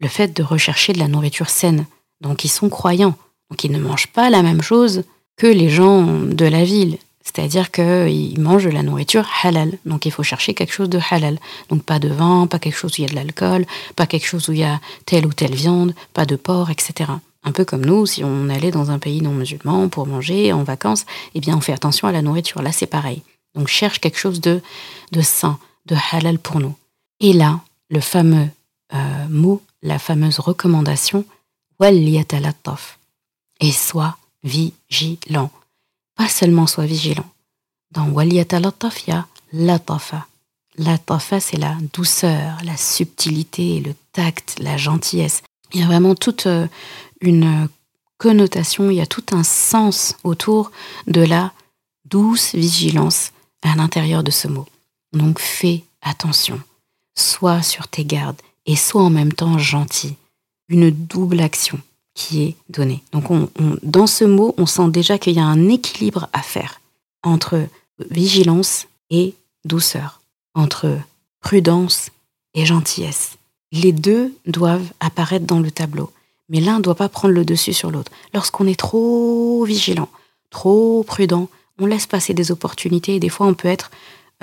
le 0.00 0.08
fait 0.08 0.36
de 0.36 0.42
rechercher 0.42 0.92
de 0.92 0.98
la 0.98 1.08
nourriture 1.08 1.50
saine. 1.50 1.86
Donc 2.20 2.44
ils 2.44 2.50
sont 2.50 2.68
croyants. 2.68 3.16
Donc 3.50 3.64
ils 3.64 3.72
ne 3.72 3.78
mangent 3.78 4.08
pas 4.08 4.30
la 4.30 4.42
même 4.42 4.62
chose 4.62 5.04
que 5.36 5.46
les 5.46 5.70
gens 5.70 6.04
de 6.04 6.44
la 6.44 6.64
ville. 6.64 6.98
C'est-à-dire 7.22 7.70
qu'ils 7.70 8.40
mangent 8.40 8.64
de 8.64 8.70
la 8.70 8.82
nourriture 8.82 9.28
halal. 9.42 9.78
Donc 9.84 10.06
il 10.06 10.12
faut 10.12 10.22
chercher 10.22 10.54
quelque 10.54 10.72
chose 10.72 10.88
de 10.88 11.00
halal. 11.10 11.38
Donc 11.68 11.82
pas 11.82 11.98
de 11.98 12.08
vin, 12.08 12.46
pas 12.46 12.58
quelque 12.58 12.76
chose 12.76 12.92
où 12.92 12.96
il 12.98 13.02
y 13.02 13.06
a 13.06 13.10
de 13.10 13.14
l'alcool, 13.14 13.66
pas 13.96 14.06
quelque 14.06 14.26
chose 14.26 14.48
où 14.48 14.52
il 14.52 14.60
y 14.60 14.64
a 14.64 14.80
telle 15.04 15.26
ou 15.26 15.32
telle 15.32 15.54
viande, 15.54 15.94
pas 16.14 16.24
de 16.26 16.36
porc, 16.36 16.70
etc. 16.70 17.10
Un 17.44 17.52
peu 17.52 17.64
comme 17.64 17.84
nous, 17.84 18.06
si 18.06 18.24
on 18.24 18.48
allait 18.48 18.70
dans 18.70 18.90
un 18.90 18.98
pays 18.98 19.20
non 19.20 19.32
musulman 19.32 19.88
pour 19.88 20.06
manger 20.06 20.52
en 20.52 20.64
vacances, 20.64 21.04
eh 21.34 21.40
bien 21.40 21.56
on 21.56 21.60
fait 21.60 21.72
attention 21.72 22.08
à 22.08 22.12
la 22.12 22.22
nourriture. 22.22 22.62
Là 22.62 22.72
c'est 22.72 22.86
pareil. 22.86 23.22
Donc 23.54 23.68
cherche 23.68 24.00
quelque 24.00 24.18
chose 24.18 24.40
de, 24.40 24.60
de 25.12 25.20
sain, 25.20 25.58
de 25.86 25.96
halal 26.12 26.38
pour 26.38 26.60
nous. 26.60 26.74
Et 27.20 27.32
là, 27.32 27.60
le 27.90 28.00
fameux 28.00 28.48
euh, 28.94 29.26
mot, 29.28 29.62
la 29.82 29.98
fameuse 29.98 30.38
recommandation, 30.38 31.24
et 33.60 33.72
sois 33.72 34.16
vigilant. 34.42 35.50
Pas 36.16 36.28
seulement 36.28 36.66
sois 36.66 36.86
vigilant. 36.86 37.28
Dans 37.92 38.08
waliyatalataf, 38.08 39.06
il 39.06 39.10
y 39.10 39.12
a 39.12 39.26
latafa. 39.52 40.26
Latafa, 40.76 41.40
c'est 41.40 41.56
la 41.56 41.76
douceur, 41.92 42.58
la 42.64 42.76
subtilité, 42.76 43.80
le 43.80 43.94
tact, 44.12 44.56
la 44.58 44.76
gentillesse. 44.76 45.42
Il 45.72 45.80
y 45.80 45.82
a 45.82 45.86
vraiment 45.86 46.14
toute 46.14 46.46
euh, 46.46 46.66
une 47.20 47.68
connotation, 48.18 48.90
il 48.90 48.96
y 48.96 49.00
a 49.00 49.06
tout 49.06 49.24
un 49.32 49.42
sens 49.44 50.16
autour 50.24 50.70
de 51.06 51.20
la 51.20 51.52
douce 52.04 52.54
vigilance 52.54 53.32
à 53.62 53.74
l'intérieur 53.74 54.22
de 54.22 54.30
ce 54.30 54.48
mot. 54.48 54.66
Donc 55.12 55.38
fais 55.38 55.84
attention, 56.02 56.60
sois 57.16 57.62
sur 57.62 57.88
tes 57.88 58.04
gardes 58.04 58.40
et 58.68 58.76
sois 58.76 59.02
en 59.02 59.10
même 59.10 59.32
temps 59.32 59.58
gentil. 59.58 60.14
Une 60.68 60.90
double 60.90 61.40
action 61.40 61.80
qui 62.14 62.42
est 62.42 62.56
donnée. 62.68 63.02
Donc 63.12 63.30
on, 63.30 63.48
dans 63.82 64.06
ce 64.06 64.24
mot, 64.24 64.54
on 64.58 64.66
sent 64.66 64.90
déjà 64.90 65.18
qu'il 65.18 65.32
y 65.32 65.40
a 65.40 65.44
un 65.44 65.68
équilibre 65.68 66.28
à 66.32 66.42
faire 66.42 66.80
entre 67.22 67.66
vigilance 68.10 68.86
et 69.10 69.34
douceur, 69.64 70.20
entre 70.54 70.98
prudence 71.40 72.10
et 72.54 72.66
gentillesse. 72.66 73.38
Les 73.72 73.92
deux 73.92 74.34
doivent 74.46 74.92
apparaître 75.00 75.46
dans 75.46 75.60
le 75.60 75.70
tableau, 75.70 76.10
mais 76.48 76.60
l'un 76.60 76.78
ne 76.78 76.82
doit 76.82 76.94
pas 76.94 77.08
prendre 77.08 77.34
le 77.34 77.44
dessus 77.44 77.72
sur 77.72 77.90
l'autre. 77.90 78.12
Lorsqu'on 78.34 78.66
est 78.66 78.78
trop 78.78 79.64
vigilant, 79.64 80.10
trop 80.50 81.02
prudent, 81.04 81.48
on 81.78 81.86
laisse 81.86 82.06
passer 82.06 82.34
des 82.34 82.50
opportunités 82.50 83.14
et 83.14 83.20
des 83.20 83.28
fois 83.30 83.46
on 83.46 83.54
peut 83.54 83.68
être 83.68 83.90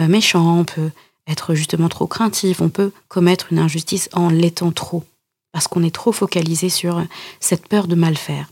euh, 0.02 0.08
méchant, 0.08 0.60
on 0.60 0.66
peut 0.66 0.92
être 1.28 1.56
justement 1.56 1.90
trop 1.90 2.08
craintif, 2.08 2.62
on 2.62 2.70
peut 2.70 2.92
commettre 3.08 3.48
une 3.52 3.60
injustice 3.60 4.10
en 4.14 4.30
l'étant 4.30 4.72
trop, 4.72 5.04
parce 5.52 5.68
qu'on 5.68 5.84
est 5.84 5.94
trop 5.94 6.12
focalisé 6.12 6.70
sur 6.70 7.04
cette 7.40 7.68
peur 7.68 7.88
de 7.88 7.96
mal 7.96 8.18
faire. 8.18 8.50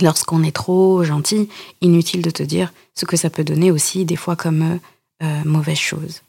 Lorsqu'on 0.00 0.42
est 0.42 0.54
trop 0.54 1.02
gentil, 1.04 1.48
inutile 1.80 2.22
de 2.22 2.30
te 2.30 2.42
dire 2.42 2.72
ce 2.94 3.04
que 3.04 3.16
ça 3.16 3.30
peut 3.30 3.44
donner 3.44 3.70
aussi 3.70 4.04
des 4.04 4.16
fois 4.16 4.36
comme 4.36 4.62
euh, 4.62 4.78
euh, 5.22 5.42
mauvaise 5.44 5.78
chose. 5.78 6.22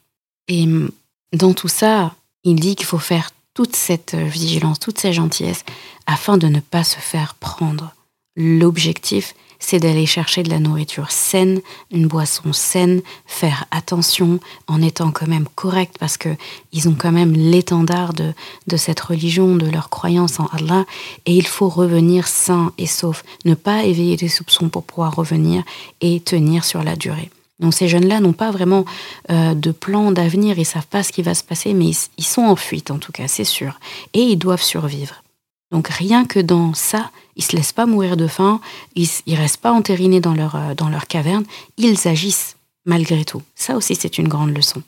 Et 0.47 0.65
mm, 0.65 0.89
dans 1.33 1.53
tout 1.53 1.67
ça, 1.67 2.15
il 2.43 2.59
dit 2.59 2.75
qu'il 2.75 2.87
faut 2.87 2.99
faire 2.99 3.31
toute 3.53 3.75
cette 3.75 4.15
vigilance, 4.15 4.79
toute 4.79 4.99
cette 4.99 5.13
gentillesse, 5.13 5.63
afin 6.07 6.37
de 6.37 6.47
ne 6.47 6.59
pas 6.59 6.83
se 6.83 6.97
faire 6.97 7.35
prendre. 7.35 7.93
L'objectif, 8.41 9.35
c'est 9.59 9.79
d'aller 9.79 10.05
chercher 10.05 10.43
de 10.43 10.49
la 10.49 10.59
nourriture 10.59 11.11
saine, 11.11 11.59
une 11.91 12.07
boisson 12.07 12.53
saine, 12.53 13.01
faire 13.25 13.65
attention 13.69 14.39
en 14.67 14.81
étant 14.81 15.11
quand 15.11 15.27
même 15.27 15.47
correct 15.55 15.97
parce 15.99 16.15
que 16.15 16.29
ils 16.71 16.87
ont 16.87 16.95
quand 16.97 17.11
même 17.11 17.33
l'étendard 17.33 18.13
de, 18.13 18.33
cette 18.77 19.01
religion, 19.01 19.57
de 19.57 19.69
leur 19.69 19.89
croyance 19.89 20.39
en 20.39 20.45
Allah 20.53 20.85
et 21.25 21.33
il 21.33 21.45
faut 21.45 21.67
revenir 21.67 22.29
sain 22.29 22.71
et 22.77 22.87
sauf, 22.87 23.25
ne 23.43 23.55
pas 23.55 23.83
éveiller 23.83 24.15
des 24.15 24.29
soupçons 24.29 24.69
pour 24.69 24.83
pouvoir 24.83 25.13
revenir 25.17 25.63
et 25.99 26.21
tenir 26.21 26.63
sur 26.63 26.81
la 26.81 26.95
durée. 26.95 27.29
Donc 27.59 27.73
ces 27.73 27.89
jeunes-là 27.89 28.21
n'ont 28.21 28.31
pas 28.31 28.51
vraiment 28.51 28.85
euh, 29.31 29.53
de 29.53 29.71
plan 29.71 30.13
d'avenir, 30.13 30.57
ils 30.57 30.63
savent 30.63 30.87
pas 30.87 31.03
ce 31.03 31.11
qui 31.11 31.23
va 31.23 31.35
se 31.35 31.43
passer, 31.43 31.73
mais 31.73 31.91
ils 32.17 32.23
sont 32.23 32.43
en 32.43 32.55
fuite 32.55 32.89
en 32.89 32.99
tout 32.99 33.11
cas, 33.11 33.27
c'est 33.27 33.43
sûr, 33.43 33.81
et 34.13 34.21
ils 34.21 34.37
doivent 34.37 34.63
survivre. 34.63 35.21
Donc 35.71 35.87
rien 35.87 36.25
que 36.25 36.39
dans 36.39 36.73
ça, 36.73 37.11
ils 37.35 37.43
se 37.43 37.55
laissent 37.55 37.73
pas 37.73 37.85
mourir 37.85 38.17
de 38.17 38.27
faim, 38.27 38.59
ils, 38.95 39.07
ne 39.27 39.35
restent 39.35 39.57
pas 39.57 39.71
entérinés 39.71 40.19
dans 40.19 40.33
leur, 40.33 40.55
euh, 40.55 40.73
dans 40.75 40.89
leur 40.89 41.07
caverne, 41.07 41.45
ils 41.77 42.07
agissent 42.07 42.55
malgré 42.85 43.23
tout. 43.23 43.43
Ça 43.55 43.75
aussi, 43.75 43.95
c'est 43.95 44.17
une 44.17 44.27
grande 44.27 44.55
leçon. 44.55 44.81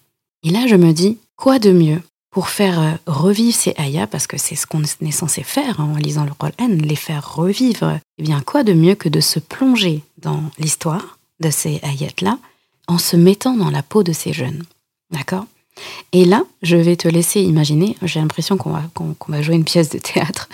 Et 0.44 0.50
là, 0.50 0.66
je 0.68 0.76
me 0.76 0.92
dis, 0.92 1.18
quoi 1.36 1.60
de 1.60 1.72
mieux 1.72 2.02
pour 2.32 2.48
faire 2.48 2.80
euh, 2.80 2.92
revivre 3.06 3.56
ces 3.56 3.74
ayats, 3.78 4.08
parce 4.08 4.26
que 4.26 4.38
c'est 4.38 4.56
ce 4.56 4.66
qu'on 4.66 4.82
est 4.82 5.12
censé 5.12 5.44
faire 5.44 5.80
hein, 5.80 5.94
en 5.94 5.98
lisant 5.98 6.24
le 6.24 6.32
Qur'an, 6.32 6.70
les 6.70 6.96
faire 6.96 7.36
revivre, 7.36 8.00
eh 8.18 8.24
bien, 8.24 8.42
quoi 8.42 8.64
de 8.64 8.74
mieux 8.74 8.96
que 8.96 9.10
de 9.10 9.20
se 9.20 9.40
plonger 9.40 10.02
dans 10.18 10.42
l'histoire 10.58 11.20
de 11.42 11.50
ces 11.50 11.80
ayats-là 11.84 12.40
en 12.88 12.98
se 12.98 13.16
mettant 13.16 13.56
dans 13.56 13.70
la 13.70 13.84
peau 13.84 14.04
de 14.04 14.14
ces 14.14 14.34
jeunes. 14.34 14.64
D'accord? 15.12 15.46
Et 16.12 16.26
là, 16.26 16.44
je 16.62 16.78
vais 16.78 16.96
te 16.96 17.08
laisser 17.08 17.42
imaginer, 17.42 17.98
j'ai 18.02 18.20
l'impression 18.20 18.58
qu'on 18.58 18.72
va, 18.72 18.84
qu'on 18.94 19.16
va 19.28 19.42
jouer 19.42 19.56
une 19.56 19.66
pièce 19.66 19.90
de 19.90 20.00
théâtre. 20.00 20.48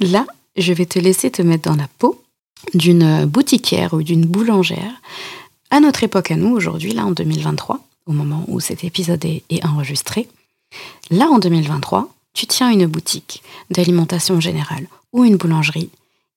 Là, 0.00 0.26
je 0.56 0.72
vais 0.72 0.86
te 0.86 0.98
laisser 0.98 1.30
te 1.30 1.42
mettre 1.42 1.70
dans 1.70 1.76
la 1.76 1.88
peau 1.98 2.22
d'une 2.74 3.24
boutiquière 3.26 3.94
ou 3.94 4.02
d'une 4.02 4.26
boulangère 4.26 5.00
à 5.70 5.80
notre 5.80 6.02
époque 6.02 6.30
à 6.30 6.36
nous, 6.36 6.54
aujourd'hui, 6.54 6.92
là 6.92 7.04
en 7.04 7.10
2023, 7.10 7.80
au 8.06 8.12
moment 8.12 8.44
où 8.48 8.58
cet 8.58 8.84
épisode 8.84 9.24
est, 9.24 9.64
enregistré. 9.64 10.28
Là 11.10 11.28
en 11.30 11.38
2023, 11.38 12.08
tu 12.32 12.46
tiens 12.46 12.70
une 12.70 12.86
boutique 12.86 13.42
d'alimentation 13.70 14.40
générale 14.40 14.86
ou 15.12 15.24
une 15.24 15.36
boulangerie 15.36 15.90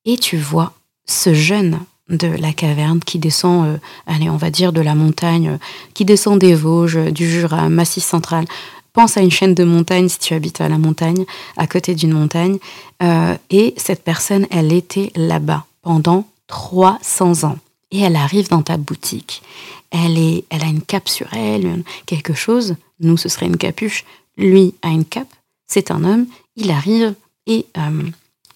et 0.04 0.16
tu 0.16 0.36
vois 0.36 0.72
ce 1.06 1.32
jeune 1.32 1.80
de 2.08 2.26
la 2.26 2.52
caverne 2.52 3.00
qui 3.00 3.18
descend, 3.18 3.66
euh, 3.66 3.78
allez, 4.06 4.28
on 4.28 4.36
va 4.36 4.50
dire 4.50 4.72
de 4.72 4.80
la 4.80 4.94
montagne, 4.94 5.48
euh, 5.48 5.58
qui 5.94 6.04
descend 6.04 6.38
des 6.38 6.54
Vosges, 6.54 7.12
du 7.12 7.30
Jura, 7.30 7.68
Massif 7.68 8.04
central, 8.04 8.44
Pense 8.92 9.16
à 9.16 9.22
une 9.22 9.30
chaîne 9.30 9.54
de 9.54 9.64
montagne 9.64 10.08
si 10.08 10.18
tu 10.18 10.34
habites 10.34 10.60
à 10.60 10.68
la 10.68 10.78
montagne, 10.78 11.24
à 11.56 11.66
côté 11.66 11.94
d'une 11.94 12.12
montagne. 12.12 12.58
Euh, 13.02 13.36
et 13.50 13.74
cette 13.76 14.04
personne, 14.04 14.46
elle 14.50 14.72
était 14.72 15.10
là-bas 15.16 15.64
pendant 15.82 16.26
300 16.48 17.44
ans. 17.44 17.58
Et 17.90 18.00
elle 18.00 18.16
arrive 18.16 18.48
dans 18.48 18.62
ta 18.62 18.76
boutique. 18.76 19.42
Elle, 19.90 20.18
est, 20.18 20.44
elle 20.50 20.62
a 20.62 20.66
une 20.66 20.82
cape 20.82 21.08
sur 21.08 21.32
elle, 21.34 21.82
quelque 22.06 22.34
chose. 22.34 22.76
Nous, 23.00 23.16
ce 23.16 23.28
serait 23.28 23.46
une 23.46 23.56
capuche. 23.56 24.04
Lui 24.36 24.74
a 24.82 24.88
une 24.88 25.04
cape. 25.04 25.32
C'est 25.66 25.90
un 25.90 26.04
homme. 26.04 26.26
Il 26.56 26.70
arrive 26.70 27.14
et 27.46 27.66
euh, 27.76 28.02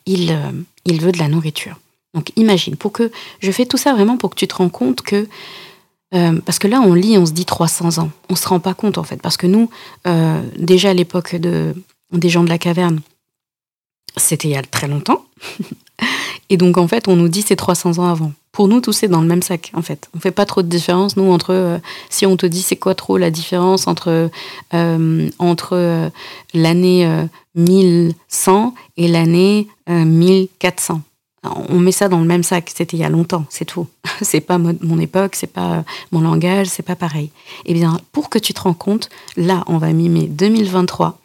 il, 0.06 0.30
euh, 0.30 0.52
il 0.84 1.00
veut 1.00 1.12
de 1.12 1.18
la 1.18 1.28
nourriture. 1.28 1.76
Donc 2.14 2.32
imagine, 2.36 2.76
pour 2.76 2.92
que 2.92 3.10
je 3.40 3.50
fais 3.52 3.66
tout 3.66 3.76
ça 3.76 3.92
vraiment 3.92 4.16
pour 4.16 4.30
que 4.30 4.36
tu 4.36 4.48
te 4.48 4.54
rends 4.54 4.70
compte 4.70 5.02
que 5.02 5.28
euh, 6.14 6.40
parce 6.44 6.58
que 6.58 6.68
là, 6.68 6.80
on 6.80 6.94
lit, 6.94 7.18
on 7.18 7.26
se 7.26 7.32
dit 7.32 7.44
300 7.44 7.98
ans. 7.98 8.10
On 8.30 8.36
se 8.36 8.48
rend 8.48 8.60
pas 8.60 8.74
compte, 8.74 8.98
en 8.98 9.02
fait. 9.02 9.20
Parce 9.20 9.36
que 9.36 9.46
nous, 9.46 9.70
euh, 10.06 10.42
déjà 10.56 10.90
à 10.90 10.94
l'époque 10.94 11.34
de, 11.34 11.74
des 12.12 12.28
gens 12.28 12.44
de 12.44 12.48
la 12.48 12.58
caverne, 12.58 13.00
c'était 14.16 14.48
il 14.48 14.52
y 14.52 14.56
a 14.56 14.62
très 14.62 14.88
longtemps. 14.88 15.24
Et 16.48 16.56
donc, 16.56 16.78
en 16.78 16.86
fait, 16.86 17.08
on 17.08 17.16
nous 17.16 17.28
dit 17.28 17.42
c'est 17.42 17.56
300 17.56 17.98
ans 17.98 18.06
avant. 18.06 18.32
Pour 18.52 18.68
nous, 18.68 18.80
tout 18.80 18.92
c'est 18.92 19.08
dans 19.08 19.20
le 19.20 19.26
même 19.26 19.42
sac, 19.42 19.72
en 19.74 19.82
fait. 19.82 20.08
On 20.14 20.20
fait 20.20 20.30
pas 20.30 20.46
trop 20.46 20.62
de 20.62 20.68
différence, 20.68 21.16
nous, 21.16 21.30
entre. 21.30 21.52
Euh, 21.52 21.78
si 22.08 22.24
on 22.24 22.36
te 22.36 22.46
dit 22.46 22.62
c'est 22.62 22.76
quoi 22.76 22.94
trop 22.94 23.18
la 23.18 23.30
différence 23.30 23.88
entre, 23.88 24.30
entre 25.38 26.10
l'année 26.54 27.26
1100 27.56 28.74
et 28.96 29.08
l'année 29.08 29.66
1400 29.88 31.02
on 31.42 31.78
met 31.78 31.92
ça 31.92 32.08
dans 32.08 32.20
le 32.20 32.26
même 32.26 32.42
sac. 32.42 32.72
C'était 32.74 32.96
il 32.96 33.00
y 33.00 33.04
a 33.04 33.08
longtemps, 33.08 33.46
c'est 33.48 33.64
tout. 33.64 33.86
C'est 34.22 34.40
pas 34.40 34.58
mon 34.58 34.98
époque, 34.98 35.34
c'est 35.34 35.46
pas 35.46 35.84
mon 36.10 36.22
langage, 36.22 36.68
c'est 36.68 36.82
pas 36.82 36.96
pareil. 36.96 37.30
Eh 37.66 37.74
bien, 37.74 38.00
pour 38.12 38.30
que 38.30 38.38
tu 38.38 38.54
te 38.54 38.62
rends 38.62 38.72
compte, 38.72 39.10
là, 39.36 39.62
on 39.66 39.76
va 39.76 39.92
mimer 39.92 40.26
2023 40.26 41.18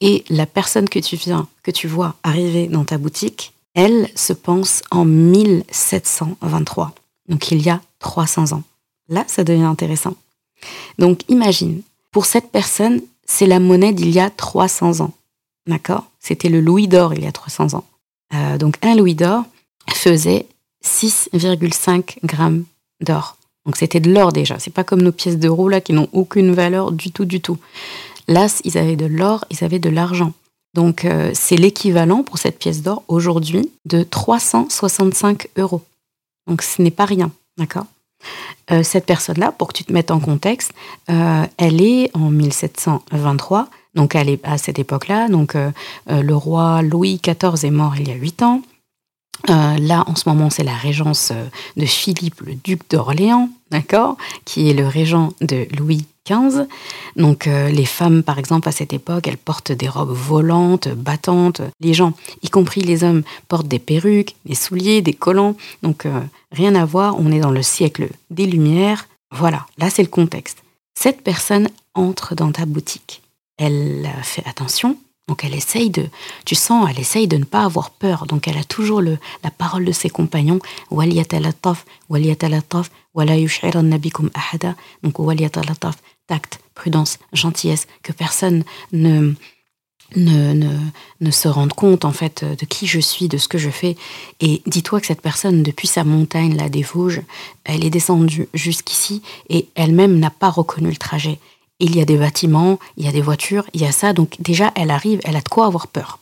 et 0.00 0.24
la 0.28 0.46
personne 0.46 0.88
que 0.88 0.98
tu 0.98 1.16
viens, 1.16 1.48
que 1.62 1.70
tu 1.70 1.88
vois 1.88 2.14
arriver 2.22 2.66
dans 2.66 2.84
ta 2.84 2.98
boutique, 2.98 3.54
elle 3.74 4.08
se 4.14 4.32
pense 4.32 4.82
en 4.90 5.04
1723. 5.04 6.92
Donc 7.28 7.50
il 7.50 7.62
y 7.62 7.70
a 7.70 7.80
300 8.00 8.52
ans. 8.52 8.62
Là, 9.08 9.24
ça 9.26 9.44
devient 9.44 9.62
intéressant. 9.62 10.14
Donc 10.98 11.22
imagine, 11.28 11.82
pour 12.10 12.26
cette 12.26 12.50
personne, 12.50 13.02
c'est 13.24 13.46
la 13.46 13.60
monnaie 13.60 13.92
d'il 13.92 14.10
y 14.10 14.20
a 14.20 14.30
300 14.30 15.00
ans. 15.00 15.12
D'accord? 15.66 16.04
C'était 16.18 16.48
le 16.48 16.60
louis 16.60 16.88
d'or 16.88 17.14
il 17.14 17.22
y 17.24 17.26
a 17.26 17.32
300 17.32 17.74
ans. 17.74 17.84
Euh, 18.34 18.58
donc 18.58 18.76
un 18.82 18.94
louis 18.94 19.14
d'or 19.14 19.44
faisait 19.92 20.46
6,5 20.84 22.18
grammes 22.24 22.64
d'or. 23.00 23.36
Donc 23.66 23.76
c'était 23.76 24.00
de 24.00 24.12
l'or 24.12 24.32
déjà. 24.32 24.58
C'est 24.58 24.72
pas 24.72 24.84
comme 24.84 25.02
nos 25.02 25.12
pièces 25.12 25.38
d'euros 25.38 25.68
là 25.68 25.80
qui 25.80 25.92
n'ont 25.92 26.08
aucune 26.12 26.52
valeur 26.52 26.92
du 26.92 27.10
tout, 27.10 27.24
du 27.24 27.40
tout. 27.40 27.58
Là, 28.28 28.46
ils 28.64 28.78
avaient 28.78 28.96
de 28.96 29.06
l'or, 29.06 29.44
ils 29.50 29.64
avaient 29.64 29.78
de 29.78 29.90
l'argent. 29.90 30.32
Donc 30.74 31.04
euh, 31.04 31.32
c'est 31.34 31.56
l'équivalent 31.56 32.22
pour 32.22 32.38
cette 32.38 32.58
pièce 32.58 32.82
d'or 32.82 33.02
aujourd'hui 33.08 33.70
de 33.86 34.02
365 34.02 35.48
euros. 35.56 35.82
Donc 36.46 36.62
ce 36.62 36.80
n'est 36.80 36.90
pas 36.92 37.04
rien, 37.04 37.30
d'accord? 37.58 37.86
Euh, 38.70 38.82
Cette 38.82 39.06
personne-là, 39.06 39.50
pour 39.52 39.68
que 39.68 39.72
tu 39.72 39.84
te 39.84 39.92
mettes 39.92 40.10
en 40.10 40.20
contexte, 40.20 40.72
elle 41.08 41.82
est 41.82 42.10
en 42.14 42.30
1723, 42.30 43.68
donc 43.94 44.14
à 44.14 44.58
cette 44.58 44.78
époque-là. 44.78 45.28
Donc 45.28 45.56
le 46.08 46.34
roi 46.34 46.82
Louis 46.82 47.20
XIV 47.22 47.64
est 47.64 47.70
mort 47.70 47.94
il 47.98 48.08
y 48.08 48.12
a 48.12 48.14
8 48.14 48.42
ans. 48.42 48.62
là, 49.48 50.04
en 50.06 50.14
ce 50.14 50.28
moment, 50.28 50.50
c'est 50.50 50.64
la 50.64 50.76
régence 50.76 51.32
de 51.76 51.86
Philippe, 51.86 52.40
le 52.40 52.54
duc 52.54 52.82
d'Orléans, 52.90 53.48
d'accord, 53.70 54.16
qui 54.44 54.70
est 54.70 54.74
le 54.74 54.86
régent 54.86 55.32
de 55.40 55.66
Louis 55.76 56.06
donc 57.16 57.46
euh, 57.46 57.68
les 57.70 57.84
femmes, 57.84 58.22
par 58.22 58.38
exemple, 58.38 58.68
à 58.68 58.72
cette 58.72 58.92
époque, 58.92 59.26
elles 59.26 59.36
portent 59.36 59.72
des 59.72 59.88
robes 59.88 60.12
volantes, 60.12 60.88
battantes. 60.88 61.62
Les 61.80 61.94
gens, 61.94 62.12
y 62.42 62.48
compris 62.48 62.82
les 62.82 63.02
hommes, 63.02 63.22
portent 63.48 63.66
des 63.66 63.78
perruques, 63.78 64.36
des 64.44 64.54
souliers, 64.54 65.02
des 65.02 65.12
collants. 65.12 65.56
Donc 65.82 66.06
euh, 66.06 66.20
rien 66.52 66.74
à 66.74 66.84
voir, 66.84 67.16
on 67.18 67.32
est 67.32 67.40
dans 67.40 67.50
le 67.50 67.62
siècle 67.62 68.08
des 68.30 68.46
Lumières. 68.46 69.08
Voilà, 69.32 69.66
là 69.78 69.90
c'est 69.90 70.02
le 70.02 70.08
contexte. 70.08 70.58
Cette 70.94 71.22
personne 71.22 71.68
entre 71.94 72.34
dans 72.34 72.52
ta 72.52 72.64
boutique. 72.64 73.19
Elle 73.60 74.10
fait 74.22 74.46
attention, 74.46 74.96
donc 75.30 75.44
elle 75.44 75.54
essaye 75.54 75.90
de, 75.90 76.08
tu 76.44 76.56
sens, 76.56 76.88
elle 76.90 76.98
essaye 76.98 77.28
de 77.28 77.36
ne 77.36 77.44
pas 77.44 77.62
avoir 77.62 77.90
peur. 77.90 78.26
Donc 78.26 78.48
elle 78.48 78.58
a 78.58 78.64
toujours 78.64 79.00
le, 79.00 79.16
la 79.44 79.52
parole 79.52 79.84
de 79.84 79.92
ses 79.92 80.10
compagnons. 80.10 80.58
Donc 80.90 81.04
tact, 86.26 86.60
prudence, 86.74 87.18
gentillesse, 87.32 87.86
que 88.02 88.10
personne 88.12 88.64
ne, 88.90 89.34
ne, 90.16 90.52
ne, 90.52 90.78
ne, 91.20 91.30
se 91.30 91.46
rende 91.46 91.74
compte 91.74 92.04
en 92.04 92.12
fait 92.12 92.44
de 92.44 92.66
qui 92.66 92.88
je 92.88 92.98
suis, 92.98 93.28
de 93.28 93.38
ce 93.38 93.46
que 93.46 93.58
je 93.58 93.70
fais. 93.70 93.96
Et 94.40 94.62
dis-toi 94.66 95.00
que 95.00 95.06
cette 95.06 95.22
personne, 95.22 95.62
depuis 95.62 95.86
sa 95.86 96.02
montagne, 96.02 96.56
là, 96.56 96.68
des 96.68 96.82
Vosges, 96.82 97.22
elle 97.62 97.84
est 97.84 97.90
descendue 97.90 98.48
jusqu'ici 98.52 99.22
et 99.48 99.68
elle-même 99.76 100.18
n'a 100.18 100.30
pas 100.30 100.50
reconnu 100.50 100.90
le 100.90 100.96
trajet. 100.96 101.38
Il 101.80 101.96
y 101.96 102.00
a 102.00 102.04
des 102.04 102.16
bâtiments, 102.16 102.78
il 102.96 103.04
y 103.04 103.08
a 103.08 103.12
des 103.12 103.22
voitures, 103.22 103.64
il 103.74 103.80
y 103.80 103.86
a 103.86 103.92
ça. 103.92 104.12
Donc 104.12 104.36
déjà, 104.38 104.72
elle 104.76 104.90
arrive, 104.90 105.20
elle 105.24 105.36
a 105.36 105.40
de 105.40 105.48
quoi 105.48 105.66
avoir 105.66 105.88
peur. 105.88 106.18